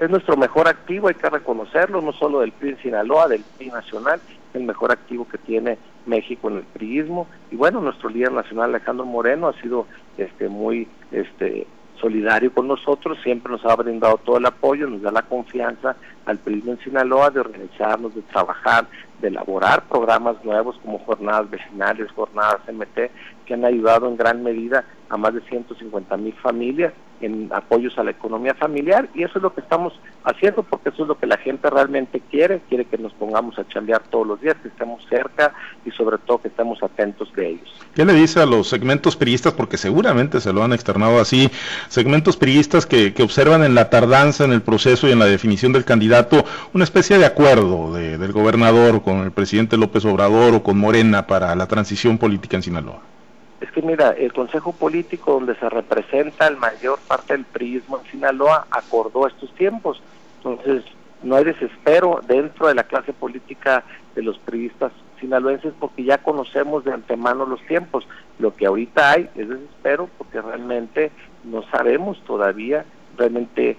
Es 0.00 0.10
nuestro 0.10 0.36
mejor 0.36 0.66
activo, 0.66 1.06
hay 1.06 1.14
que 1.14 1.30
reconocerlo, 1.30 2.00
no 2.02 2.12
solo 2.12 2.40
del 2.40 2.50
PRI 2.50 2.70
en 2.70 2.78
Sinaloa, 2.78 3.28
del 3.28 3.44
PRI 3.56 3.68
nacional, 3.68 4.20
el 4.54 4.64
mejor 4.64 4.90
activo 4.92 5.26
que 5.28 5.38
tiene 5.38 5.78
México 6.06 6.48
en 6.48 6.58
el 6.58 6.64
priismo 6.64 7.26
y 7.50 7.56
bueno 7.56 7.80
nuestro 7.80 8.08
líder 8.08 8.32
nacional 8.32 8.70
Alejandro 8.70 9.04
Moreno 9.06 9.48
ha 9.48 9.60
sido 9.60 9.86
este 10.18 10.48
muy 10.48 10.88
este 11.12 11.66
solidario 12.00 12.52
con 12.52 12.68
nosotros, 12.68 13.18
siempre 13.22 13.52
nos 13.52 13.64
ha 13.64 13.74
brindado 13.76 14.18
todo 14.18 14.36
el 14.36 14.46
apoyo, 14.46 14.86
nos 14.86 15.00
da 15.00 15.10
la 15.10 15.22
confianza 15.22 15.96
al 16.26 16.38
priismo 16.38 16.72
en 16.72 16.80
Sinaloa 16.80 17.30
de 17.30 17.40
organizarnos, 17.40 18.14
de 18.14 18.22
trabajar, 18.22 18.86
de 19.20 19.28
elaborar 19.28 19.84
programas 19.88 20.36
nuevos 20.44 20.76
como 20.82 20.98
jornadas 20.98 21.48
vecinales, 21.50 22.10
jornadas 22.12 22.60
MT, 22.70 23.10
que 23.46 23.54
han 23.54 23.64
ayudado 23.64 24.08
en 24.08 24.16
gran 24.16 24.42
medida 24.42 24.84
a 25.08 25.16
más 25.16 25.34
de 25.34 25.40
150 25.42 26.16
mil 26.16 26.34
familias 26.34 26.92
en 27.20 27.48
apoyos 27.52 27.96
a 27.98 28.04
la 28.04 28.10
economía 28.10 28.54
familiar 28.54 29.08
y 29.14 29.22
eso 29.22 29.38
es 29.38 29.42
lo 29.42 29.54
que 29.54 29.60
estamos 29.60 29.92
haciendo 30.24 30.62
porque 30.62 30.88
eso 30.88 31.02
es 31.02 31.08
lo 31.08 31.18
que 31.18 31.26
la 31.26 31.36
gente 31.36 31.68
realmente 31.70 32.20
quiere, 32.30 32.60
quiere 32.68 32.84
que 32.84 32.98
nos 32.98 33.12
pongamos 33.14 33.58
a 33.58 33.66
chambear 33.68 34.02
todos 34.10 34.26
los 34.26 34.40
días, 34.40 34.56
que 34.62 34.68
estemos 34.68 35.04
cerca 35.08 35.52
y 35.84 35.90
sobre 35.90 36.18
todo 36.18 36.38
que 36.38 36.48
estemos 36.48 36.82
atentos 36.82 37.32
de 37.34 37.50
ellos. 37.50 37.74
¿Qué 37.94 38.04
le 38.04 38.12
dice 38.14 38.40
a 38.40 38.46
los 38.46 38.68
segmentos 38.68 39.16
priistas, 39.16 39.52
porque 39.52 39.76
seguramente 39.76 40.40
se 40.40 40.52
lo 40.52 40.62
han 40.62 40.72
externado 40.72 41.20
así, 41.20 41.50
segmentos 41.88 42.36
priistas 42.36 42.86
que, 42.86 43.14
que 43.14 43.22
observan 43.22 43.64
en 43.64 43.74
la 43.74 43.90
tardanza 43.90 44.44
en 44.44 44.52
el 44.52 44.62
proceso 44.62 45.08
y 45.08 45.12
en 45.12 45.18
la 45.18 45.26
definición 45.26 45.72
del 45.72 45.84
candidato 45.84 46.44
una 46.72 46.84
especie 46.84 47.18
de 47.18 47.26
acuerdo 47.26 47.92
de, 47.92 48.18
del 48.18 48.32
gobernador 48.32 49.02
con 49.02 49.18
el 49.20 49.32
presidente 49.32 49.76
López 49.76 50.04
Obrador 50.04 50.54
o 50.54 50.62
con 50.62 50.78
Morena 50.78 51.26
para 51.26 51.54
la 51.54 51.66
transición 51.66 52.18
política 52.18 52.56
en 52.56 52.62
Sinaloa? 52.62 53.13
Es 53.60 53.70
que 53.70 53.82
mira, 53.82 54.10
el 54.10 54.32
Consejo 54.32 54.72
Político 54.72 55.32
donde 55.32 55.54
se 55.56 55.68
representa 55.68 56.46
el 56.46 56.56
mayor 56.56 56.98
parte 57.06 57.34
del 57.34 57.44
priismo 57.44 57.98
en 57.98 58.10
Sinaloa 58.10 58.66
acordó 58.70 59.26
estos 59.26 59.52
tiempos. 59.54 60.02
Entonces, 60.38 60.84
no 61.22 61.36
hay 61.36 61.44
desespero 61.44 62.20
dentro 62.26 62.68
de 62.68 62.74
la 62.74 62.84
clase 62.84 63.12
política 63.12 63.84
de 64.14 64.22
los 64.22 64.38
priistas 64.38 64.92
sinaloenses 65.20 65.72
porque 65.78 66.04
ya 66.04 66.18
conocemos 66.18 66.84
de 66.84 66.92
antemano 66.92 67.46
los 67.46 67.62
tiempos. 67.66 68.06
Lo 68.38 68.54
que 68.54 68.66
ahorita 68.66 69.10
hay 69.10 69.30
es 69.34 69.48
desespero 69.48 70.08
porque 70.18 70.42
realmente 70.42 71.10
no 71.44 71.62
sabemos 71.70 72.22
todavía 72.24 72.84
realmente 73.16 73.76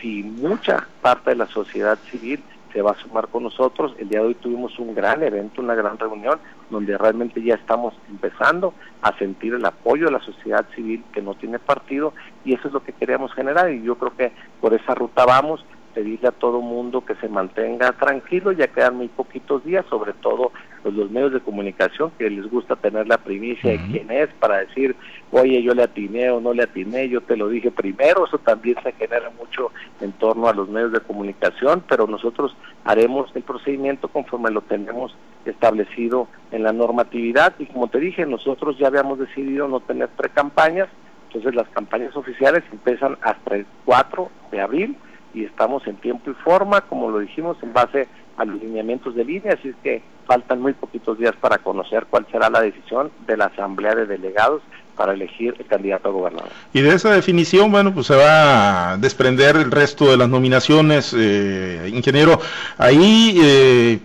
si 0.00 0.22
mucha 0.22 0.86
parte 1.02 1.30
de 1.30 1.36
la 1.36 1.46
sociedad 1.46 1.98
civil 2.10 2.42
se 2.72 2.82
va 2.82 2.90
a 2.92 2.96
sumar 2.96 3.28
con 3.28 3.44
nosotros. 3.44 3.94
El 3.98 4.08
día 4.08 4.20
de 4.20 4.26
hoy 4.26 4.34
tuvimos 4.34 4.78
un 4.78 4.94
gran 4.94 5.22
evento, 5.22 5.62
una 5.62 5.74
gran 5.74 5.98
reunión, 5.98 6.38
donde 6.70 6.96
realmente 6.96 7.42
ya 7.42 7.54
estamos 7.54 7.94
empezando 8.08 8.74
a 9.02 9.16
sentir 9.18 9.54
el 9.54 9.64
apoyo 9.64 10.06
de 10.06 10.12
la 10.12 10.20
sociedad 10.20 10.66
civil 10.74 11.04
que 11.12 11.22
no 11.22 11.34
tiene 11.34 11.58
partido 11.58 12.14
y 12.44 12.54
eso 12.54 12.68
es 12.68 12.74
lo 12.74 12.82
que 12.82 12.92
queríamos 12.92 13.32
generar 13.34 13.70
y 13.70 13.82
yo 13.82 13.96
creo 13.96 14.14
que 14.16 14.32
por 14.60 14.74
esa 14.74 14.94
ruta 14.94 15.24
vamos 15.24 15.64
pedirle 15.94 16.28
a 16.28 16.32
todo 16.32 16.60
mundo 16.60 17.04
que 17.04 17.14
se 17.16 17.28
mantenga 17.28 17.92
tranquilo, 17.92 18.52
ya 18.52 18.68
quedan 18.68 18.96
muy 18.96 19.08
poquitos 19.08 19.64
días, 19.64 19.86
sobre 19.88 20.12
todo 20.14 20.52
pues, 20.82 20.94
los 20.94 21.10
medios 21.10 21.32
de 21.32 21.40
comunicación 21.40 22.10
que 22.18 22.28
les 22.28 22.50
gusta 22.50 22.76
tener 22.76 23.06
la 23.06 23.18
primicia 23.18 23.70
de 23.70 23.80
quién 23.90 24.10
es 24.10 24.28
para 24.40 24.58
decir, 24.58 24.96
oye, 25.30 25.62
yo 25.62 25.74
le 25.74 25.84
atiné 25.84 26.30
o 26.30 26.40
no 26.40 26.52
le 26.52 26.64
atiné, 26.64 27.08
yo 27.08 27.20
te 27.20 27.36
lo 27.36 27.48
dije 27.48 27.70
primero, 27.70 28.26
eso 28.26 28.38
también 28.38 28.76
se 28.82 28.92
genera 28.92 29.30
mucho 29.38 29.70
en 30.00 30.12
torno 30.12 30.48
a 30.48 30.52
los 30.52 30.68
medios 30.68 30.92
de 30.92 31.00
comunicación, 31.00 31.82
pero 31.88 32.06
nosotros 32.06 32.56
haremos 32.84 33.30
el 33.34 33.42
procedimiento 33.42 34.08
conforme 34.08 34.50
lo 34.50 34.60
tenemos 34.60 35.16
establecido 35.44 36.28
en 36.50 36.62
la 36.62 36.72
normatividad. 36.72 37.54
Y 37.58 37.66
como 37.66 37.88
te 37.88 37.98
dije, 38.00 38.26
nosotros 38.26 38.76
ya 38.78 38.88
habíamos 38.88 39.18
decidido 39.18 39.68
no 39.68 39.80
tener 39.80 40.08
pre-campañas, 40.08 40.88
entonces 41.26 41.54
las 41.54 41.68
campañas 41.70 42.16
oficiales 42.16 42.62
empiezan 42.70 43.18
hasta 43.22 43.56
el 43.56 43.66
4 43.84 44.30
de 44.52 44.60
abril, 44.60 44.96
y 45.34 45.44
estamos 45.44 45.86
en 45.86 45.96
tiempo 45.96 46.30
y 46.30 46.34
forma, 46.34 46.80
como 46.82 47.10
lo 47.10 47.18
dijimos, 47.18 47.56
en 47.62 47.72
base 47.72 48.08
a 48.36 48.44
los 48.44 48.60
lineamientos 48.60 49.14
de 49.14 49.24
línea, 49.24 49.54
así 49.54 49.68
es 49.68 49.76
que 49.82 50.02
faltan 50.26 50.60
muy 50.60 50.72
poquitos 50.72 51.18
días 51.18 51.34
para 51.40 51.58
conocer 51.58 52.06
cuál 52.08 52.26
será 52.30 52.48
la 52.48 52.60
decisión 52.60 53.10
de 53.26 53.36
la 53.36 53.46
Asamblea 53.46 53.94
de 53.94 54.06
Delegados 54.06 54.62
para 54.96 55.12
elegir 55.12 55.54
el 55.58 55.66
candidato 55.66 56.08
a 56.08 56.12
gobernador. 56.12 56.50
Y 56.72 56.80
de 56.80 56.94
esa 56.94 57.12
definición, 57.12 57.70
bueno, 57.70 57.92
pues 57.92 58.06
se 58.06 58.16
va 58.16 58.92
a 58.92 58.96
desprender 58.96 59.56
el 59.56 59.70
resto 59.70 60.10
de 60.10 60.16
las 60.16 60.28
nominaciones, 60.28 61.14
eh, 61.16 61.90
ingeniero. 61.92 62.40
Ahí 62.78 63.38
eh, 63.42 63.98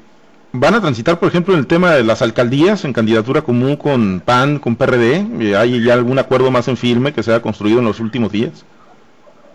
van 0.52 0.74
a 0.74 0.82
transitar, 0.82 1.20
por 1.20 1.30
ejemplo, 1.30 1.54
en 1.54 1.60
el 1.60 1.68
tema 1.68 1.92
de 1.92 2.04
las 2.04 2.22
alcaldías, 2.22 2.86
en 2.86 2.94
candidatura 2.94 3.42
común 3.44 3.76
con 3.76 4.22
PAN, 4.22 4.60
con 4.60 4.76
PRD. 4.76 5.26
Eh, 5.40 5.56
¿Hay 5.56 5.84
ya 5.84 5.94
algún 5.94 6.20
acuerdo 6.20 6.52
más 6.52 6.68
en 6.68 6.78
firme 6.78 7.14
que 7.14 7.24
se 7.24 7.34
ha 7.34 7.42
construido 7.42 7.80
en 7.80 7.86
los 7.86 8.00
últimos 8.00 8.32
días? 8.32 8.66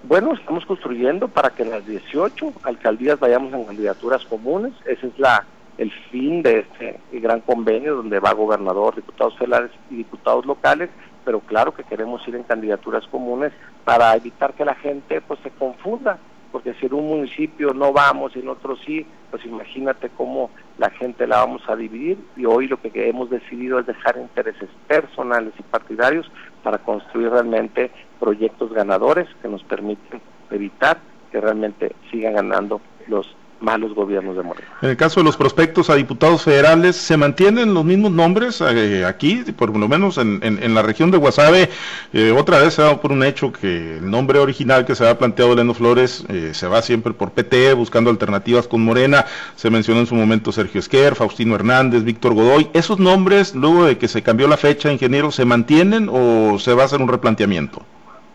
Bueno, 0.07 0.35
estamos 0.35 0.67
construyendo 0.67 1.29
para 1.29 1.49
que 1.49 1.63
en 1.63 1.71
las 1.71 1.87
18 1.87 2.53
alcaldías 2.65 3.19
vayamos 3.19 3.55
en 3.55 3.65
candidaturas 3.65 4.23
comunes. 4.27 4.75
Ese 4.85 5.07
es 5.07 5.19
la 5.19 5.47
el 5.79 5.91
fin 6.11 6.43
de 6.43 6.59
este 6.61 7.01
gran 7.13 7.41
convenio 7.41 7.97
donde 7.97 8.21
va 8.21 8.35
gobernador, 8.35 8.97
diputados 8.97 9.37
federales 9.39 9.71
y 9.91 9.97
diputados 9.97 10.45
locales, 10.45 10.91
pero 11.25 11.41
claro 11.41 11.75
que 11.75 11.85
queremos 11.85 12.27
ir 12.29 12.37
en 12.37 12.43
candidaturas 12.43 13.07
comunes 13.07 13.53
para 13.85 14.15
evitar 14.15 14.53
que 14.53 14.67
la 14.67 14.75
gente 14.75 15.23
pues 15.23 15.41
se 15.41 15.51
confunda, 15.51 16.19
porque 16.53 16.75
si 16.75 16.87
en 16.87 16.95
un 16.95 17.09
municipio 17.09 17.73
no 17.73 17.93
vamos 17.93 18.37
y 18.37 18.41
en 18.41 18.49
otro 18.49 18.77
sí, 18.77 19.07
pues 19.31 19.45
imagínate 19.47 20.11
cómo 20.11 20.51
la 20.77 20.91
gente 20.91 21.27
la 21.27 21.39
vamos 21.39 21.63
a 21.67 21.77
dividir 21.77 22.19
y 22.37 22.45
hoy 22.45 22.69
lo 22.69 22.81
que 22.81 22.93
hemos 23.09 23.31
decidido 23.31 23.79
es 23.79 23.87
dejar 23.87 24.19
intereses 24.19 24.69
personales 24.87 25.55
y 25.59 25.63
partidarios 25.63 26.31
para 26.63 26.79
construir 26.79 27.31
realmente 27.31 27.91
proyectos 28.21 28.73
ganadores 28.73 29.29
que 29.43 29.49
nos 29.49 29.63
permiten 29.65 30.21
evitar 30.51 30.99
que 31.31 31.41
realmente 31.41 31.95
sigan 32.11 32.35
ganando 32.35 32.81
los 33.09 33.35
malos 33.65 33.95
gobiernos 33.95 34.37
de 34.37 34.43
Morena. 34.43 34.69
En 34.83 34.91
el 34.91 34.97
caso 34.97 35.21
de 35.21 35.25
los 35.25 35.37
prospectos 35.37 35.91
a 35.91 35.95
diputados 35.95 36.43
federales, 36.43 36.97
¿se 36.97 37.17
mantienen 37.17 37.75
los 37.75 37.85
mismos 37.85 38.13
nombres 38.13 38.61
eh, 38.61 39.05
aquí, 39.05 39.43
por 39.57 39.77
lo 39.77 39.89
menos 39.89 40.19
en, 40.19 40.41
en, 40.43 40.75
la 40.75 40.83
región 40.83 41.11
de 41.11 41.19
Guasave? 41.19 41.71
Eh, 42.13 42.33
otra 42.37 42.61
vez 42.61 42.75
se 42.75 42.83
ha 42.83 42.87
dado 42.87 43.01
por 43.01 43.11
un 43.11 43.25
hecho 43.25 43.53
que 43.53 43.99
el 43.99 44.11
nombre 44.11 44.39
original 44.39 44.85
que 44.85 44.95
se 44.95 45.09
ha 45.09 45.19
planteado 45.19 45.55
Leno 45.55 45.75
Flores 45.75 46.25
eh, 46.29 46.51
se 46.53 46.67
va 46.67 46.83
siempre 46.83 47.15
por 47.15 47.33
PT, 47.33 47.73
buscando 47.73 48.11
alternativas 48.11 48.69
con 48.69 48.83
Morena. 48.83 49.25
Se 49.57 49.71
mencionó 49.71 50.01
en 50.01 50.07
su 50.07 50.15
momento 50.15 50.53
Sergio 50.53 50.79
Esquer, 50.79 51.15
Faustino 51.15 51.55
Hernández, 51.55 52.05
Víctor 52.05 52.35
Godoy. 52.35 52.69
¿Esos 52.75 52.99
nombres, 52.99 53.55
luego 53.55 53.87
de 53.87 53.99
que 53.99 54.09
se 54.09 54.23
cambió 54.23 54.47
la 54.47 54.57
fecha, 54.57 54.93
ingeniero, 54.93 55.31
se 55.31 55.45
mantienen 55.45 56.09
o 56.13 56.59
se 56.59 56.75
va 56.75 56.83
a 56.83 56.87
hacer 56.87 57.01
un 57.01 57.09
replanteamiento? 57.09 57.83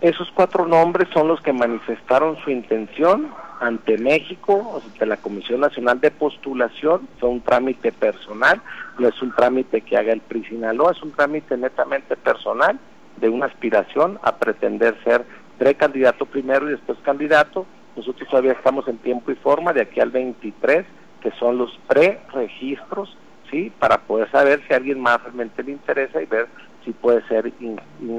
Esos 0.01 0.31
cuatro 0.33 0.65
nombres 0.65 1.09
son 1.13 1.27
los 1.27 1.41
que 1.41 1.51
manifestaron 1.51 2.37
su 2.37 2.51
intención 2.51 3.33
ante 3.59 3.97
México, 3.97 4.81
ante 4.81 5.05
la 5.05 5.17
Comisión 5.17 5.59
Nacional 5.59 5.99
de 5.99 6.09
Postulación, 6.09 7.09
fue 7.19 7.27
un 7.27 7.41
trámite 7.41 7.91
personal, 7.91 8.61
no 8.97 9.09
es 9.09 9.21
un 9.21 9.33
trámite 9.33 9.81
que 9.81 9.97
haga 9.97 10.13
el 10.13 10.21
PRI 10.21 10.45
Sinaloa, 10.45 10.93
es 10.93 11.03
un 11.03 11.11
trámite 11.11 11.57
netamente 11.57 12.15
personal 12.15 12.79
de 13.17 13.27
una 13.27 13.47
aspiración 13.47 14.19
a 14.23 14.37
pretender 14.37 14.95
ser 15.03 15.25
precandidato 15.57 16.25
primero 16.25 16.69
y 16.69 16.71
después 16.71 16.97
candidato. 16.99 17.65
Nosotros 17.97 18.29
todavía 18.29 18.53
estamos 18.53 18.87
en 18.87 18.99
tiempo 18.99 19.31
y 19.31 19.35
forma 19.35 19.73
de 19.73 19.81
aquí 19.81 19.99
al 19.99 20.11
23, 20.11 20.85
que 21.19 21.31
son 21.31 21.57
los 21.57 21.77
preregistros, 21.89 23.17
¿sí? 23.51 23.69
Para 23.77 23.97
poder 23.97 24.31
saber 24.31 24.61
si 24.65 24.73
a 24.73 24.77
alguien 24.77 25.01
más 25.01 25.21
realmente 25.21 25.61
le 25.61 25.73
interesa 25.73 26.21
y 26.21 26.25
ver 26.25 26.47
si 26.85 26.91
puede 26.91 27.21
ser 27.27 27.51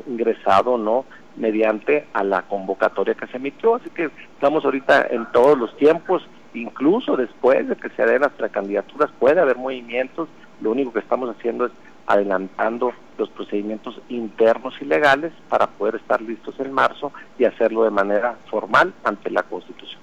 ingresado 0.06 0.72
o 0.72 0.78
no 0.78 1.06
mediante 1.40 2.06
a 2.12 2.22
la 2.22 2.42
convocatoria 2.42 3.14
que 3.14 3.26
se 3.26 3.38
emitió. 3.38 3.74
Así 3.74 3.90
que 3.90 4.10
estamos 4.34 4.64
ahorita 4.64 5.06
en 5.10 5.26
todos 5.32 5.58
los 5.58 5.76
tiempos, 5.76 6.22
incluso 6.54 7.16
después 7.16 7.68
de 7.68 7.76
que 7.76 7.90
se 7.90 8.04
den 8.04 8.22
las 8.22 8.32
precandidaturas 8.32 9.10
puede 9.18 9.40
haber 9.40 9.56
movimientos. 9.56 10.28
Lo 10.60 10.70
único 10.72 10.92
que 10.92 11.00
estamos 11.00 11.34
haciendo 11.34 11.66
es 11.66 11.72
adelantando 12.10 12.92
los 13.16 13.28
procedimientos 13.30 14.00
internos 14.08 14.74
y 14.80 14.84
legales 14.84 15.32
para 15.48 15.68
poder 15.68 15.96
estar 15.96 16.20
listos 16.20 16.58
en 16.58 16.72
marzo 16.72 17.12
y 17.38 17.44
hacerlo 17.44 17.84
de 17.84 17.90
manera 17.90 18.36
formal 18.50 18.92
ante 19.04 19.30
la 19.30 19.42
Constitución. 19.44 20.00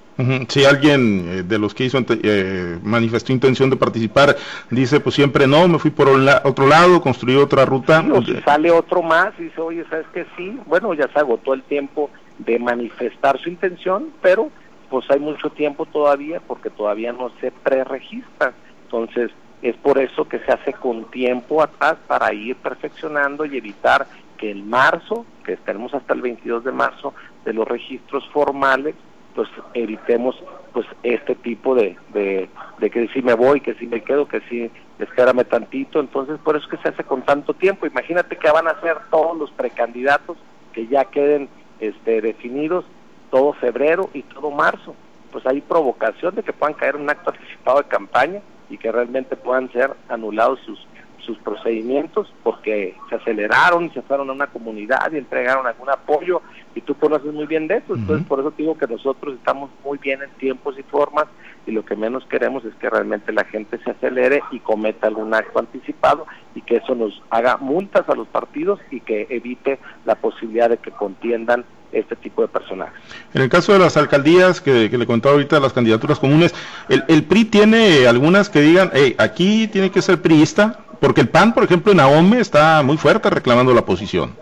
Si 0.48 0.64
alguien 0.64 1.28
eh, 1.28 1.42
de 1.44 1.58
los 1.58 1.74
que 1.74 1.84
hizo 1.84 1.98
eh, 2.08 2.78
manifestó 2.82 3.32
intención 3.32 3.70
de 3.70 3.76
participar, 3.76 4.36
dice 4.68 4.98
pues 4.98 5.14
siempre 5.14 5.46
no, 5.46 5.68
me 5.68 5.78
fui 5.78 5.92
por 5.92 6.08
otro 6.08 6.66
lado, 6.66 7.00
construí 7.00 7.36
otra 7.36 7.64
ruta. 7.64 8.04
o 8.12 8.22
si 8.22 8.34
sale 8.40 8.70
otro 8.72 9.02
más 9.02 9.32
y 9.38 9.44
dice, 9.44 9.60
oye, 9.60 9.84
¿sabes 9.88 10.06
que 10.12 10.26
Sí, 10.36 10.58
bueno, 10.66 10.92
ya 10.94 11.08
se 11.12 11.18
agotó 11.20 11.54
el 11.54 11.62
tiempo 11.62 12.10
de 12.38 12.58
manifestar 12.58 13.38
su 13.38 13.48
intención, 13.48 14.08
pero 14.20 14.50
pues 14.90 15.08
hay 15.10 15.20
mucho 15.20 15.50
tiempo 15.50 15.86
todavía 15.86 16.40
porque 16.40 16.70
todavía 16.70 17.12
no 17.12 17.30
se 17.40 17.50
preregistra. 17.50 18.54
Entonces, 18.84 19.30
es 19.62 19.76
por 19.76 19.98
eso 19.98 20.28
que 20.28 20.38
se 20.40 20.52
hace 20.52 20.72
con 20.72 21.04
tiempo 21.10 21.62
atrás 21.62 21.96
para 22.06 22.32
ir 22.32 22.56
perfeccionando 22.56 23.44
y 23.44 23.56
evitar 23.56 24.06
que 24.36 24.50
en 24.52 24.68
marzo, 24.68 25.26
que 25.44 25.54
estaremos 25.54 25.92
hasta 25.94 26.14
el 26.14 26.22
22 26.22 26.64
de 26.64 26.72
marzo, 26.72 27.12
de 27.44 27.52
los 27.52 27.66
registros 27.66 28.28
formales, 28.30 28.94
pues 29.34 29.48
evitemos 29.74 30.36
pues 30.72 30.86
este 31.02 31.34
tipo 31.34 31.74
de, 31.74 31.96
de, 32.12 32.48
que 32.90 33.08
si 33.08 33.22
me 33.22 33.34
voy, 33.34 33.60
que 33.60 33.74
si 33.74 33.86
me 33.86 34.02
quedo, 34.02 34.28
que 34.28 34.40
si 34.42 34.70
espérame 34.98 35.44
tantito, 35.44 36.00
entonces 36.00 36.38
por 36.38 36.56
eso 36.56 36.66
es 36.66 36.70
que 36.70 36.82
se 36.82 36.88
hace 36.88 37.04
con 37.04 37.22
tanto 37.22 37.54
tiempo. 37.54 37.86
Imagínate 37.86 38.36
que 38.36 38.50
van 38.50 38.68
a 38.68 38.80
ser 38.80 38.96
todos 39.10 39.36
los 39.36 39.50
precandidatos 39.50 40.36
que 40.72 40.86
ya 40.86 41.04
queden 41.04 41.48
este, 41.80 42.20
definidos 42.20 42.84
todo 43.30 43.52
febrero 43.54 44.10
y 44.14 44.22
todo 44.22 44.50
marzo. 44.50 44.94
Pues 45.32 45.44
hay 45.46 45.60
provocación 45.60 46.34
de 46.34 46.42
que 46.42 46.52
puedan 46.52 46.74
caer 46.74 46.96
un 46.96 47.10
acto 47.10 47.30
anticipado 47.30 47.78
de 47.78 47.88
campaña 47.88 48.40
y 48.70 48.78
que 48.78 48.92
realmente 48.92 49.36
puedan 49.36 49.70
ser 49.72 49.92
anulados 50.08 50.60
sus, 50.60 50.86
sus 51.28 51.38
procedimientos 51.38 52.32
porque 52.42 52.96
se 53.08 53.16
aceleraron 53.16 53.84
y 53.84 53.90
se 53.90 54.02
fueron 54.02 54.30
a 54.30 54.32
una 54.32 54.46
comunidad 54.46 55.12
y 55.12 55.18
entregaron 55.18 55.66
algún 55.66 55.90
apoyo 55.90 56.40
y 56.74 56.80
tú 56.80 56.94
conoces 56.94 57.32
muy 57.32 57.46
bien 57.46 57.66
de 57.68 57.76
eso. 57.76 57.94
Entonces, 57.94 58.26
por 58.26 58.40
eso 58.40 58.52
digo 58.56 58.78
que 58.78 58.86
nosotros 58.86 59.34
estamos 59.34 59.70
muy 59.84 59.98
bien 59.98 60.22
en 60.22 60.30
tiempos 60.38 60.78
y 60.78 60.82
formas 60.84 61.26
y 61.66 61.72
lo 61.72 61.84
que 61.84 61.96
menos 61.96 62.24
queremos 62.26 62.64
es 62.64 62.74
que 62.76 62.88
realmente 62.88 63.30
la 63.32 63.44
gente 63.44 63.78
se 63.84 63.90
acelere 63.90 64.42
y 64.50 64.60
cometa 64.60 65.06
algún 65.06 65.34
acto 65.34 65.58
anticipado 65.58 66.26
y 66.54 66.62
que 66.62 66.76
eso 66.76 66.94
nos 66.94 67.22
haga 67.28 67.58
multas 67.58 68.08
a 68.08 68.14
los 68.14 68.26
partidos 68.28 68.80
y 68.90 69.00
que 69.00 69.26
evite 69.28 69.78
la 70.06 70.14
posibilidad 70.14 70.70
de 70.70 70.78
que 70.78 70.92
contiendan 70.92 71.66
este 71.92 72.16
tipo 72.16 72.42
de 72.42 72.48
personajes. 72.48 73.00
En 73.34 73.42
el 73.42 73.48
caso 73.48 73.72
de 73.72 73.78
las 73.78 73.96
alcaldías 73.96 74.60
que, 74.60 74.88
le 74.88 75.06
contaba 75.06 75.34
ahorita, 75.34 75.60
las 75.60 75.72
candidaturas 75.72 76.18
comunes, 76.18 76.54
el, 76.88 77.04
el 77.08 77.24
PRI 77.24 77.44
tiene 77.46 78.06
algunas 78.06 78.48
que 78.48 78.60
digan, 78.60 78.90
hey, 78.92 79.14
aquí 79.18 79.68
tiene 79.68 79.90
que 79.90 80.02
ser 80.02 80.20
priista, 80.20 80.80
porque 81.00 81.20
el 81.20 81.28
PAN, 81.28 81.54
por 81.54 81.64
ejemplo, 81.64 81.92
en 81.92 82.00
AOME 82.00 82.40
está 82.40 82.82
muy 82.82 82.96
fuerte 82.96 83.30
reclamando 83.30 83.72
la 83.72 83.84
posición. 83.84 84.34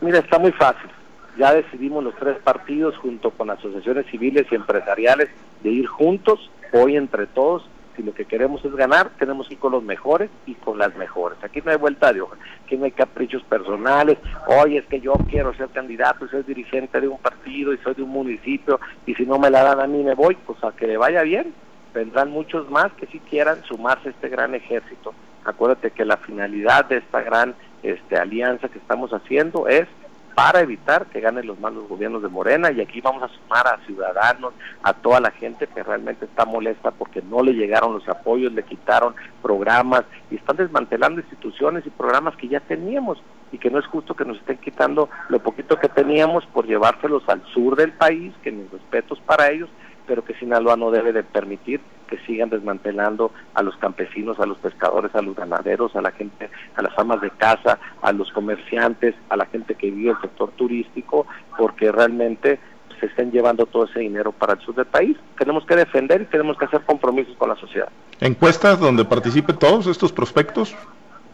Mira, 0.00 0.18
está 0.18 0.38
muy 0.38 0.52
fácil. 0.52 0.90
Ya 1.38 1.54
decidimos 1.54 2.02
los 2.02 2.14
tres 2.16 2.36
partidos 2.42 2.96
junto 2.96 3.30
con 3.30 3.50
asociaciones 3.50 4.06
civiles 4.10 4.46
y 4.50 4.54
empresariales 4.54 5.28
de 5.62 5.70
ir 5.70 5.86
juntos, 5.86 6.50
hoy 6.72 6.96
entre 6.96 7.26
todos, 7.26 7.68
si 7.96 8.02
lo 8.02 8.14
que 8.14 8.24
queremos 8.24 8.64
es 8.64 8.74
ganar, 8.74 9.10
tenemos 9.18 9.48
que 9.48 9.54
ir 9.54 9.60
con 9.60 9.72
los 9.72 9.82
mejores 9.82 10.30
y 10.46 10.54
con 10.54 10.78
las 10.78 10.94
mejores. 10.96 11.38
Aquí 11.42 11.60
no 11.64 11.70
hay 11.70 11.76
vuelta 11.76 12.12
de 12.12 12.20
hoja, 12.20 12.36
aquí 12.64 12.76
no 12.76 12.84
hay 12.84 12.92
caprichos 12.92 13.42
personales, 13.44 14.18
hoy 14.46 14.76
es 14.76 14.86
que 14.86 15.00
yo 15.00 15.14
quiero 15.28 15.54
ser 15.54 15.68
candidato 15.68 16.24
y 16.24 16.28
ser 16.28 16.44
dirigente 16.44 17.00
de 17.00 17.08
un 17.08 17.18
partido 17.18 17.72
y 17.72 17.78
soy 17.78 17.94
de 17.94 18.02
un 18.02 18.10
municipio 18.10 18.80
y 19.06 19.14
si 19.14 19.26
no 19.26 19.38
me 19.38 19.50
la 19.50 19.62
dan 19.62 19.80
a 19.80 19.86
mí 19.86 20.02
me 20.02 20.14
voy, 20.14 20.36
pues 20.46 20.62
a 20.64 20.72
que 20.72 20.86
le 20.86 20.96
vaya 20.96 21.22
bien, 21.22 21.52
vendrán 21.94 22.30
muchos 22.30 22.70
más 22.70 22.92
que 22.92 23.06
si 23.06 23.18
quieran 23.20 23.62
sumarse 23.64 24.08
a 24.08 24.12
este 24.12 24.28
gran 24.28 24.54
ejército. 24.54 25.14
Acuérdate 25.44 25.90
que 25.90 26.04
la 26.04 26.18
finalidad 26.18 26.84
de 26.86 26.98
esta 26.98 27.22
gran 27.22 27.54
este, 27.82 28.16
alianza 28.16 28.68
que 28.68 28.78
estamos 28.78 29.12
haciendo 29.12 29.68
es 29.68 29.86
para 30.34 30.60
evitar 30.60 31.06
que 31.06 31.20
ganen 31.20 31.46
los 31.46 31.58
malos 31.60 31.88
gobiernos 31.88 32.22
de 32.22 32.28
Morena 32.28 32.70
y 32.70 32.80
aquí 32.80 33.00
vamos 33.00 33.22
a 33.22 33.28
sumar 33.28 33.66
a 33.66 33.84
ciudadanos, 33.86 34.54
a 34.82 34.92
toda 34.92 35.20
la 35.20 35.30
gente 35.30 35.66
que 35.66 35.82
realmente 35.82 36.24
está 36.24 36.44
molesta 36.44 36.90
porque 36.90 37.22
no 37.22 37.42
le 37.42 37.52
llegaron 37.52 37.94
los 37.94 38.08
apoyos, 38.08 38.52
le 38.52 38.62
quitaron 38.62 39.14
programas 39.42 40.04
y 40.30 40.36
están 40.36 40.56
desmantelando 40.56 41.20
instituciones 41.20 41.86
y 41.86 41.90
programas 41.90 42.36
que 42.36 42.48
ya 42.48 42.60
teníamos 42.60 43.22
y 43.52 43.58
que 43.58 43.70
no 43.70 43.78
es 43.78 43.86
justo 43.86 44.14
que 44.14 44.24
nos 44.24 44.38
estén 44.38 44.58
quitando 44.58 45.08
lo 45.28 45.40
poquito 45.40 45.78
que 45.78 45.88
teníamos 45.88 46.46
por 46.46 46.66
llevárselos 46.66 47.28
al 47.28 47.44
sur 47.52 47.76
del 47.76 47.92
país, 47.92 48.32
que 48.42 48.52
mis 48.52 48.70
respetos 48.70 49.20
para 49.20 49.50
ellos, 49.50 49.68
pero 50.10 50.24
que 50.24 50.34
Sinaloa 50.34 50.76
no 50.76 50.90
debe 50.90 51.12
de 51.12 51.22
permitir 51.22 51.80
que 52.08 52.18
sigan 52.26 52.50
desmantelando 52.50 53.30
a 53.54 53.62
los 53.62 53.76
campesinos, 53.76 54.40
a 54.40 54.44
los 54.44 54.58
pescadores, 54.58 55.14
a 55.14 55.22
los 55.22 55.36
ganaderos, 55.36 55.94
a 55.94 56.02
la 56.02 56.10
gente, 56.10 56.50
a 56.74 56.82
las 56.82 56.98
amas 56.98 57.20
de 57.20 57.30
casa, 57.30 57.78
a 58.02 58.10
los 58.10 58.32
comerciantes, 58.32 59.14
a 59.28 59.36
la 59.36 59.46
gente 59.46 59.76
que 59.76 59.88
vive 59.88 60.10
el 60.10 60.20
sector 60.20 60.50
turístico, 60.56 61.28
porque 61.56 61.92
realmente 61.92 62.58
se 62.98 63.06
estén 63.06 63.30
llevando 63.30 63.66
todo 63.66 63.84
ese 63.84 64.00
dinero 64.00 64.32
para 64.32 64.54
el 64.54 64.60
sur 64.62 64.74
del 64.74 64.86
país. 64.86 65.16
Tenemos 65.38 65.64
que 65.64 65.76
defender 65.76 66.22
y 66.22 66.24
tenemos 66.24 66.58
que 66.58 66.64
hacer 66.64 66.80
compromisos 66.80 67.36
con 67.36 67.48
la 67.48 67.54
sociedad. 67.54 67.90
¿Encuestas 68.18 68.80
donde 68.80 69.04
participen 69.04 69.56
todos 69.60 69.86
estos 69.86 70.10
prospectos? 70.10 70.74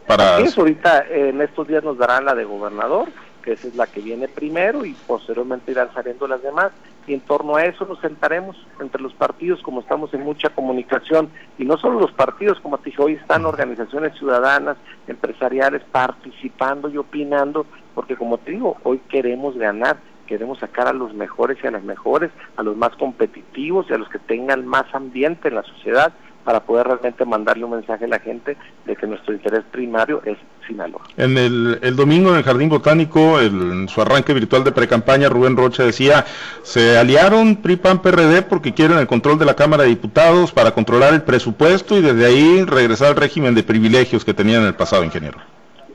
Para... 0.06 0.36
Ahorita 0.36 1.06
en 1.08 1.40
estos 1.40 1.66
días 1.66 1.82
nos 1.82 1.96
darán 1.96 2.26
la 2.26 2.34
de 2.34 2.44
gobernador, 2.44 3.08
esa 3.46 3.68
es 3.68 3.76
la 3.76 3.86
que 3.86 4.00
viene 4.00 4.28
primero 4.28 4.84
y 4.84 4.92
posteriormente 5.06 5.70
irán 5.70 5.92
saliendo 5.94 6.26
las 6.26 6.42
demás. 6.42 6.72
Y 7.06 7.14
en 7.14 7.20
torno 7.20 7.56
a 7.56 7.64
eso 7.64 7.86
nos 7.86 8.00
sentaremos 8.00 8.56
entre 8.80 9.00
los 9.00 9.14
partidos 9.14 9.62
como 9.62 9.80
estamos 9.80 10.12
en 10.12 10.22
mucha 10.22 10.50
comunicación. 10.50 11.30
Y 11.56 11.64
no 11.64 11.76
solo 11.76 12.00
los 12.00 12.12
partidos 12.12 12.60
como 12.60 12.78
te 12.78 12.90
dije 12.90 13.02
hoy 13.02 13.12
están 13.14 13.46
organizaciones 13.46 14.16
ciudadanas 14.18 14.76
empresariales 15.06 15.82
participando 15.92 16.88
y 16.88 16.96
opinando 16.96 17.66
porque 17.94 18.16
como 18.16 18.38
te 18.38 18.50
digo 18.52 18.76
hoy 18.82 18.98
queremos 19.08 19.56
ganar 19.56 19.98
queremos 20.26 20.58
sacar 20.58 20.88
a 20.88 20.92
los 20.92 21.14
mejores 21.14 21.56
y 21.62 21.66
a 21.66 21.70
las 21.70 21.84
mejores 21.84 22.30
a 22.56 22.62
los 22.62 22.76
más 22.76 22.94
competitivos 22.96 23.86
y 23.88 23.92
a 23.92 23.98
los 23.98 24.08
que 24.08 24.18
tengan 24.18 24.66
más 24.66 24.92
ambiente 24.92 25.48
en 25.48 25.54
la 25.54 25.62
sociedad 25.62 26.12
para 26.46 26.60
poder 26.60 26.86
realmente 26.86 27.24
mandarle 27.24 27.64
un 27.64 27.72
mensaje 27.72 28.04
a 28.04 28.08
la 28.08 28.20
gente 28.20 28.56
de 28.84 28.94
que 28.94 29.04
nuestro 29.08 29.34
interés 29.34 29.64
primario 29.72 30.22
es 30.24 30.38
Sinaloa. 30.64 31.02
En 31.16 31.36
el, 31.36 31.80
el 31.82 31.96
domingo 31.96 32.30
en 32.30 32.36
el 32.36 32.44
Jardín 32.44 32.68
Botánico, 32.68 33.40
en 33.40 33.88
su 33.88 34.00
arranque 34.00 34.32
virtual 34.32 34.62
de 34.62 34.70
precampaña, 34.70 35.28
Rubén 35.28 35.56
Rocha 35.56 35.82
decía, 35.82 36.24
se 36.62 36.96
aliaron 36.96 37.56
PRI, 37.56 37.76
PAN, 37.76 38.00
PRD 38.00 38.42
porque 38.42 38.72
quieren 38.74 38.98
el 38.98 39.08
control 39.08 39.40
de 39.40 39.44
la 39.44 39.54
Cámara 39.54 39.82
de 39.82 39.88
Diputados 39.88 40.52
para 40.52 40.70
controlar 40.70 41.14
el 41.14 41.22
presupuesto 41.22 41.98
y 41.98 42.00
desde 42.00 42.24
ahí 42.24 42.62
regresar 42.64 43.08
al 43.08 43.16
régimen 43.16 43.56
de 43.56 43.64
privilegios 43.64 44.24
que 44.24 44.32
tenían 44.32 44.62
en 44.62 44.68
el 44.68 44.74
pasado, 44.76 45.02
ingeniero. 45.02 45.38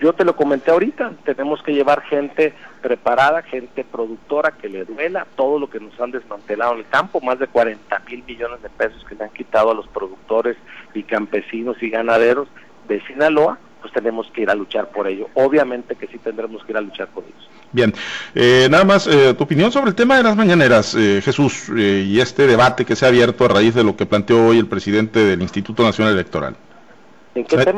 Yo 0.01 0.13
te 0.13 0.25
lo 0.25 0.35
comenté 0.35 0.71
ahorita, 0.71 1.11
tenemos 1.23 1.61
que 1.61 1.73
llevar 1.73 2.01
gente 2.01 2.55
preparada, 2.81 3.43
gente 3.43 3.83
productora 3.83 4.49
que 4.49 4.67
le 4.67 4.83
duela 4.83 5.27
todo 5.35 5.59
lo 5.59 5.69
que 5.69 5.79
nos 5.79 5.97
han 6.01 6.09
desmantelado 6.09 6.73
en 6.73 6.79
el 6.79 6.87
campo, 6.87 7.21
más 7.21 7.37
de 7.37 7.45
40 7.45 7.99
mil 8.09 8.23
millones 8.23 8.63
de 8.63 8.69
pesos 8.69 9.05
que 9.07 9.13
le 9.13 9.25
han 9.25 9.29
quitado 9.29 9.69
a 9.69 9.75
los 9.75 9.87
productores 9.89 10.57
y 10.95 11.03
campesinos 11.03 11.77
y 11.83 11.91
ganaderos 11.91 12.47
de 12.87 12.99
Sinaloa, 13.05 13.59
pues 13.79 13.93
tenemos 13.93 14.25
que 14.33 14.41
ir 14.41 14.49
a 14.49 14.55
luchar 14.55 14.89
por 14.89 15.07
ello. 15.07 15.29
Obviamente 15.35 15.95
que 15.95 16.07
sí 16.07 16.17
tendremos 16.17 16.63
que 16.63 16.71
ir 16.71 16.77
a 16.79 16.81
luchar 16.81 17.07
por 17.09 17.23
ellos. 17.23 17.49
Bien, 17.71 17.93
eh, 18.33 18.67
nada 18.71 18.83
más 18.83 19.05
eh, 19.05 19.35
tu 19.35 19.43
opinión 19.43 19.71
sobre 19.71 19.89
el 19.89 19.95
tema 19.95 20.17
de 20.17 20.23
las 20.23 20.35
mañaneras, 20.35 20.95
eh, 20.95 21.21
Jesús, 21.23 21.69
y 21.69 22.19
este 22.19 22.47
debate 22.47 22.85
que 22.85 22.95
se 22.95 23.05
ha 23.05 23.09
abierto 23.09 23.45
a 23.45 23.49
raíz 23.49 23.75
de 23.75 23.83
lo 23.83 23.95
que 23.95 24.07
planteó 24.07 24.47
hoy 24.47 24.57
el 24.57 24.67
presidente 24.67 25.19
del 25.19 25.43
Instituto 25.43 25.83
Nacional 25.83 26.13
Electoral 26.13 26.55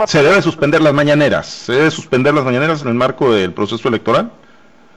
se, 0.08 0.24
debe 0.24 0.42
suspender 0.42 0.82
las 0.82 0.94
mañaneras? 0.94 1.48
¿Se 1.48 1.74
debe 1.74 1.92
suspender 1.92 2.34
las 2.34 2.46
mañaneras 2.46 2.82
en 2.82 2.90
el 2.90 2.96
marco 2.96 3.32
del 3.34 3.54
proceso 3.54 3.88
electoral? 3.88 4.32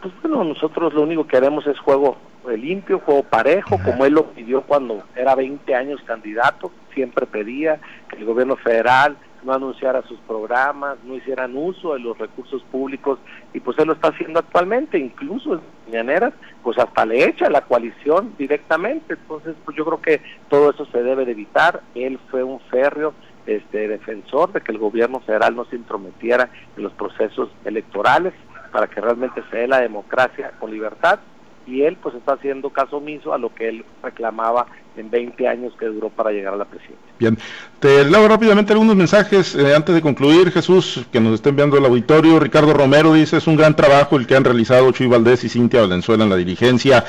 Pues 0.00 0.14
bueno, 0.22 0.44
nosotros 0.44 0.94
lo 0.94 1.02
único 1.02 1.26
que 1.26 1.36
haremos 1.36 1.66
es 1.66 1.78
juego 1.78 2.16
limpio, 2.54 3.00
juego 3.00 3.24
parejo, 3.24 3.78
como 3.84 4.04
él 4.04 4.14
lo 4.14 4.26
pidió 4.30 4.62
cuando 4.62 5.02
era 5.16 5.34
20 5.34 5.74
años 5.74 6.00
candidato, 6.06 6.70
siempre 6.94 7.26
pedía 7.26 7.80
que 8.08 8.16
el 8.16 8.24
gobierno 8.24 8.56
federal 8.56 9.16
no 9.42 9.52
anunciara 9.52 10.02
sus 10.02 10.18
programas, 10.20 10.96
no 11.04 11.14
hicieran 11.14 11.56
uso 11.56 11.94
de 11.94 12.00
los 12.00 12.16
recursos 12.18 12.62
públicos 12.70 13.18
y 13.52 13.60
pues 13.60 13.78
él 13.78 13.86
lo 13.86 13.92
está 13.92 14.08
haciendo 14.08 14.40
actualmente, 14.40 14.98
incluso 14.98 15.54
en 15.54 15.60
mañaneras, 15.86 16.34
pues 16.62 16.78
hasta 16.78 17.06
le 17.06 17.24
echa 17.24 17.48
la 17.48 17.62
coalición 17.62 18.34
directamente, 18.38 19.14
entonces 19.14 19.54
pues 19.64 19.76
yo 19.76 19.84
creo 19.84 20.00
que 20.00 20.20
todo 20.48 20.70
eso 20.70 20.86
se 20.86 21.02
debe 21.02 21.24
de 21.24 21.32
evitar, 21.32 21.82
él 21.94 22.18
fue 22.30 22.42
un 22.42 22.60
férreo 22.60 23.14
este, 23.46 23.88
defensor 23.88 24.52
de 24.52 24.60
que 24.60 24.72
el 24.72 24.78
gobierno 24.78 25.20
federal 25.20 25.54
no 25.54 25.64
se 25.66 25.76
intrometiera 25.76 26.50
en 26.76 26.82
los 26.82 26.92
procesos 26.92 27.48
electorales 27.64 28.34
para 28.72 28.88
que 28.88 29.00
realmente 29.00 29.42
se 29.50 29.56
dé 29.58 29.68
la 29.68 29.80
democracia 29.80 30.52
con 30.58 30.70
libertad. 30.70 31.20
Y 31.66 31.82
él 31.82 31.96
pues 32.00 32.14
está 32.14 32.34
haciendo 32.34 32.70
caso 32.70 32.98
omiso 32.98 33.32
a 33.32 33.38
lo 33.38 33.54
que 33.54 33.68
él 33.68 33.84
reclamaba 34.02 34.66
en 34.96 35.10
20 35.10 35.48
años 35.48 35.72
que 35.78 35.86
duró 35.86 36.10
para 36.10 36.30
llegar 36.30 36.54
a 36.54 36.56
la 36.56 36.64
presidencia. 36.64 37.06
Bien, 37.18 37.38
te 37.80 38.04
leo 38.04 38.28
rápidamente 38.28 38.72
algunos 38.72 38.94
mensajes 38.94 39.54
eh, 39.54 39.74
antes 39.74 39.94
de 39.94 40.02
concluir, 40.02 40.50
Jesús, 40.50 41.06
que 41.10 41.20
nos 41.20 41.34
está 41.34 41.48
enviando 41.48 41.78
el 41.78 41.84
auditorio. 41.86 42.38
Ricardo 42.38 42.74
Romero 42.74 43.14
dice, 43.14 43.38
es 43.38 43.46
un 43.46 43.56
gran 43.56 43.74
trabajo 43.74 44.16
el 44.16 44.26
que 44.26 44.36
han 44.36 44.44
realizado 44.44 44.90
Chuy 44.92 45.06
Valdés 45.06 45.44
y 45.44 45.48
Cintia 45.48 45.80
Valenzuela 45.80 46.24
en 46.24 46.30
la 46.30 46.36
dirigencia. 46.36 47.04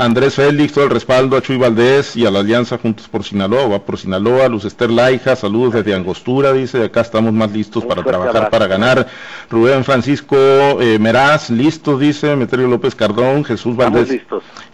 Andrés 0.00 0.34
Félix, 0.36 0.72
todo 0.72 0.84
el 0.84 0.90
respaldo 0.90 1.36
a 1.36 1.42
Chuy 1.42 1.58
Valdés 1.58 2.16
y 2.16 2.24
a 2.24 2.30
la 2.30 2.40
Alianza 2.40 2.78
Juntos 2.78 3.08
por 3.08 3.24
Sinaloa, 3.24 3.66
va 3.66 3.78
por 3.80 3.98
Sinaloa. 3.98 4.48
Luz 4.48 4.64
Esther 4.64 4.90
Laija, 4.90 5.36
saludos 5.36 5.74
desde 5.74 5.94
Angostura, 5.94 6.52
dice, 6.52 6.84
acá 6.84 7.02
estamos 7.02 7.32
más 7.32 7.52
listos 7.52 7.84
para 7.84 8.02
trabajar, 8.02 8.48
para 8.50 8.66
ganar. 8.66 9.06
Rubén 9.50 9.84
Francisco 9.84 10.36
eh, 10.36 10.98
Meraz, 10.98 11.50
listos, 11.50 12.00
dice. 12.00 12.36
Meterio 12.36 12.68
López 12.68 12.94
Cardón, 12.94 13.44
Jesús 13.44 13.66
Jesús 13.66 13.76
Valdés. 13.76 14.20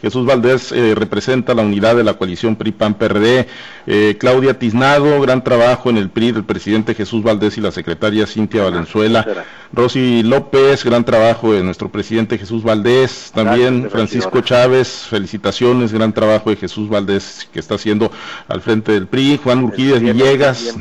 Jesús 0.03 0.27
Valdés 0.27 0.73
eh, 0.73 0.95
representa 0.95 1.55
la 1.55 1.63
unidad 1.63 1.97
de 1.97 2.05
la 2.05 2.15
coalición 2.15 2.32
PRI-PAN-PRD. 2.37 3.47
Eh, 3.87 4.17
Claudia 4.19 4.59
Tiznado, 4.59 5.21
gran 5.21 5.43
trabajo 5.43 5.91
en 5.91 5.97
el 5.97 6.11
PRI 6.11 6.33
del 6.33 6.45
presidente 6.45 6.95
Jesús 6.95 7.23
Valdés 7.23 7.59
y 7.59 7.61
la 7.61 7.71
secretaria 7.71 8.27
Cintia 8.27 8.63
Valenzuela. 8.65 9.27
Rosy 9.73 10.23
López, 10.23 10.85
gran 10.85 11.05
trabajo 11.05 11.53
de 11.53 11.63
nuestro 11.63 11.91
presidente 11.91 12.39
Jesús 12.39 12.63
Valdés. 12.63 13.33
También 13.35 13.89
Francisco 13.91 14.41
Chávez, 14.41 15.07
felicitaciones, 15.09 15.93
gran 15.93 16.13
trabajo 16.13 16.51
de 16.51 16.57
Jesús 16.57 16.89
Valdés 16.89 17.49
que 17.53 17.61
está 17.61 17.75
haciendo 17.77 18.11
al 18.49 18.61
frente 18.61 18.93
del 18.93 19.07
PRI. 19.07 19.41
Juan 19.43 19.65
Urquídez 19.65 20.01
Villegas. 20.01 20.77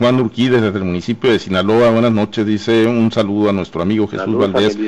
Juan 0.00 0.18
Urquídez 0.18 0.62
desde 0.62 0.78
el 0.78 0.84
municipio 0.84 1.30
de 1.30 1.38
Sinaloa, 1.38 1.90
buenas 1.90 2.10
noches, 2.10 2.46
dice 2.46 2.86
un 2.86 3.12
saludo 3.12 3.50
a 3.50 3.52
nuestro 3.52 3.82
amigo 3.82 4.08
Jesús 4.08 4.34
Valdés. 4.34 4.78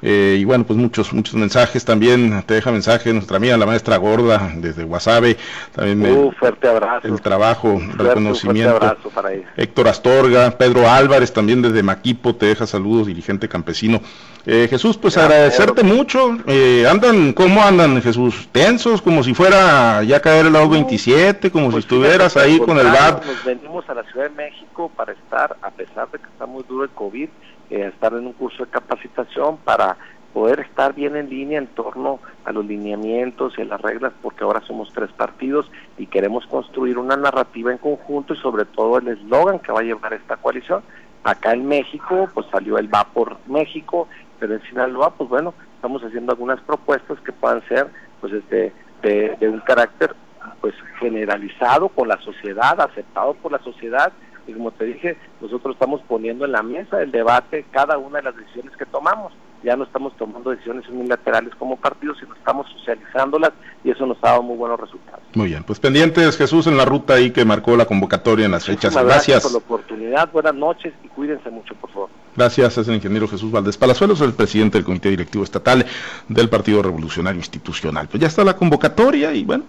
Eh, 0.00 0.36
y 0.38 0.44
bueno, 0.44 0.64
pues 0.64 0.78
muchos, 0.78 1.12
muchos 1.12 1.34
mensajes 1.34 1.84
también, 1.84 2.42
te 2.46 2.54
deja 2.54 2.70
mensaje 2.70 3.12
nuestra 3.12 3.36
amiga, 3.36 3.56
la 3.56 3.66
maestra 3.66 3.96
Gorda, 3.96 4.52
desde 4.56 4.84
Guasave, 4.84 5.36
también 5.74 6.16
uh, 6.16 6.30
fuerte 6.32 6.68
abrazo. 6.68 7.08
el 7.08 7.20
trabajo, 7.20 7.80
reconocimiento. 7.96 8.76
abrazo 8.76 9.10
para 9.10 9.30
Héctor 9.56 9.88
Astorga, 9.88 10.52
Pedro 10.52 10.88
Álvarez 10.88 11.32
también 11.32 11.62
desde 11.62 11.82
Maquipo, 11.82 12.36
te 12.36 12.46
deja 12.46 12.66
saludos, 12.66 13.08
dirigente 13.08 13.48
campesino. 13.48 14.00
Eh, 14.46 14.66
Jesús, 14.70 14.96
pues 14.96 15.16
agradecerte 15.18 15.82
mucho, 15.82 16.38
eh, 16.46 16.86
andan, 16.88 17.32
¿cómo 17.32 17.62
andan 17.62 18.00
Jesús? 18.00 18.48
Tensos, 18.52 19.02
como 19.02 19.22
si 19.22 19.34
fuera 19.34 20.02
ya 20.04 20.20
caer 20.20 20.46
el 20.46 20.52
lado 20.52 20.68
27, 20.70 21.50
como 21.50 21.66
si 21.66 21.72
pues 21.72 21.84
estuvieras 21.84 22.36
ahí 22.36 22.58
con 22.58 22.78
el 22.78 22.86
BAT. 22.86 23.26
Nos 23.26 23.44
venimos 23.44 23.88
a 23.90 23.94
la 23.94 24.04
Ciudad 24.04 24.30
de 24.30 24.36
México 24.36 24.90
para 24.96 25.12
estar, 25.12 25.56
a 25.60 25.70
pesar 25.70 26.10
de 26.12 26.18
que 26.18 26.26
está 26.26 26.46
muy 26.46 26.64
duro 26.68 26.84
el 26.84 26.90
COVID, 26.90 27.28
eh, 27.70 27.90
estar 27.92 28.12
en 28.12 28.26
un 28.26 28.32
curso 28.32 28.64
de 28.64 28.70
capacitación 28.70 29.58
para 29.58 29.96
poder 30.32 30.60
estar 30.60 30.94
bien 30.94 31.16
en 31.16 31.28
línea 31.28 31.58
en 31.58 31.66
torno 31.68 32.20
a 32.44 32.52
los 32.52 32.64
lineamientos 32.64 33.54
y 33.58 33.62
a 33.62 33.64
las 33.64 33.80
reglas, 33.80 34.12
porque 34.22 34.44
ahora 34.44 34.60
somos 34.66 34.92
tres 34.92 35.10
partidos 35.12 35.70
y 35.96 36.06
queremos 36.06 36.46
construir 36.46 36.98
una 36.98 37.16
narrativa 37.16 37.72
en 37.72 37.78
conjunto 37.78 38.34
y 38.34 38.36
sobre 38.36 38.64
todo 38.64 38.98
el 38.98 39.08
eslogan 39.08 39.58
que 39.58 39.72
va 39.72 39.80
a 39.80 39.84
llevar 39.84 40.12
esta 40.12 40.36
coalición. 40.36 40.82
Acá 41.24 41.52
en 41.52 41.66
México, 41.66 42.28
pues 42.32 42.46
salió 42.52 42.78
el 42.78 42.92
Va 42.92 43.04
por 43.04 43.36
México, 43.46 44.08
pero 44.38 44.54
en 44.54 44.62
Sinaloa, 44.62 45.14
pues 45.14 45.28
bueno, 45.28 45.54
estamos 45.74 46.02
haciendo 46.04 46.32
algunas 46.32 46.60
propuestas 46.60 47.18
que 47.20 47.32
puedan 47.32 47.66
ser 47.66 47.88
pues 48.20 48.32
este, 48.32 48.72
de, 49.02 49.36
de 49.40 49.48
un 49.48 49.60
carácter 49.60 50.14
pues 50.60 50.74
generalizado 50.98 51.88
con 51.88 52.08
la 52.08 52.18
sociedad, 52.18 52.80
aceptado 52.80 53.34
por 53.34 53.52
la 53.52 53.58
sociedad 53.58 54.12
y 54.48 54.54
como 54.54 54.70
te 54.70 54.86
dije, 54.86 55.16
nosotros 55.40 55.74
estamos 55.74 56.00
poniendo 56.08 56.44
en 56.44 56.52
la 56.52 56.62
mesa 56.62 57.02
el 57.02 57.10
debate 57.12 57.66
cada 57.70 57.98
una 57.98 58.18
de 58.18 58.24
las 58.24 58.36
decisiones 58.36 58.76
que 58.76 58.86
tomamos. 58.86 59.32
Ya 59.62 59.76
no 59.76 59.84
estamos 59.84 60.16
tomando 60.16 60.50
decisiones 60.50 60.88
unilaterales 60.88 61.52
como 61.56 61.76
partidos, 61.76 62.18
sino 62.20 62.32
estamos 62.34 62.66
socializándolas 62.78 63.52
y 63.82 63.90
eso 63.90 64.06
nos 64.06 64.16
ha 64.22 64.28
dado 64.28 64.42
muy 64.42 64.56
buenos 64.56 64.78
resultados. 64.78 65.20
Muy 65.34 65.48
bien, 65.48 65.64
pues 65.64 65.80
pendientes 65.80 66.36
Jesús 66.36 66.68
en 66.68 66.76
la 66.76 66.84
ruta 66.84 67.14
ahí 67.14 67.32
que 67.32 67.44
marcó 67.44 67.76
la 67.76 67.84
convocatoria 67.84 68.46
en 68.46 68.52
las 68.52 68.64
fechas. 68.64 68.94
Gracias. 68.94 69.04
Gracias 69.04 69.42
por 69.42 69.52
la 69.52 69.58
oportunidad, 69.58 70.32
buenas 70.32 70.54
noches 70.54 70.94
y 71.02 71.08
cuídense 71.08 71.50
mucho, 71.50 71.74
por 71.74 71.90
favor. 71.90 72.10
Gracias, 72.36 72.78
es 72.78 72.86
el 72.86 72.94
ingeniero 72.94 73.26
Jesús 73.26 73.50
Valdés 73.50 73.76
Palazuelos, 73.76 74.20
el 74.20 74.32
presidente 74.32 74.78
del 74.78 74.84
Comité 74.84 75.10
Directivo 75.10 75.42
Estatal 75.42 75.84
del 76.28 76.48
Partido 76.48 76.80
Revolucionario 76.80 77.40
Institucional. 77.40 78.06
Pues 78.06 78.20
ya 78.20 78.28
está 78.28 78.44
la 78.44 78.54
convocatoria 78.54 79.32
y 79.34 79.42
bueno. 79.42 79.64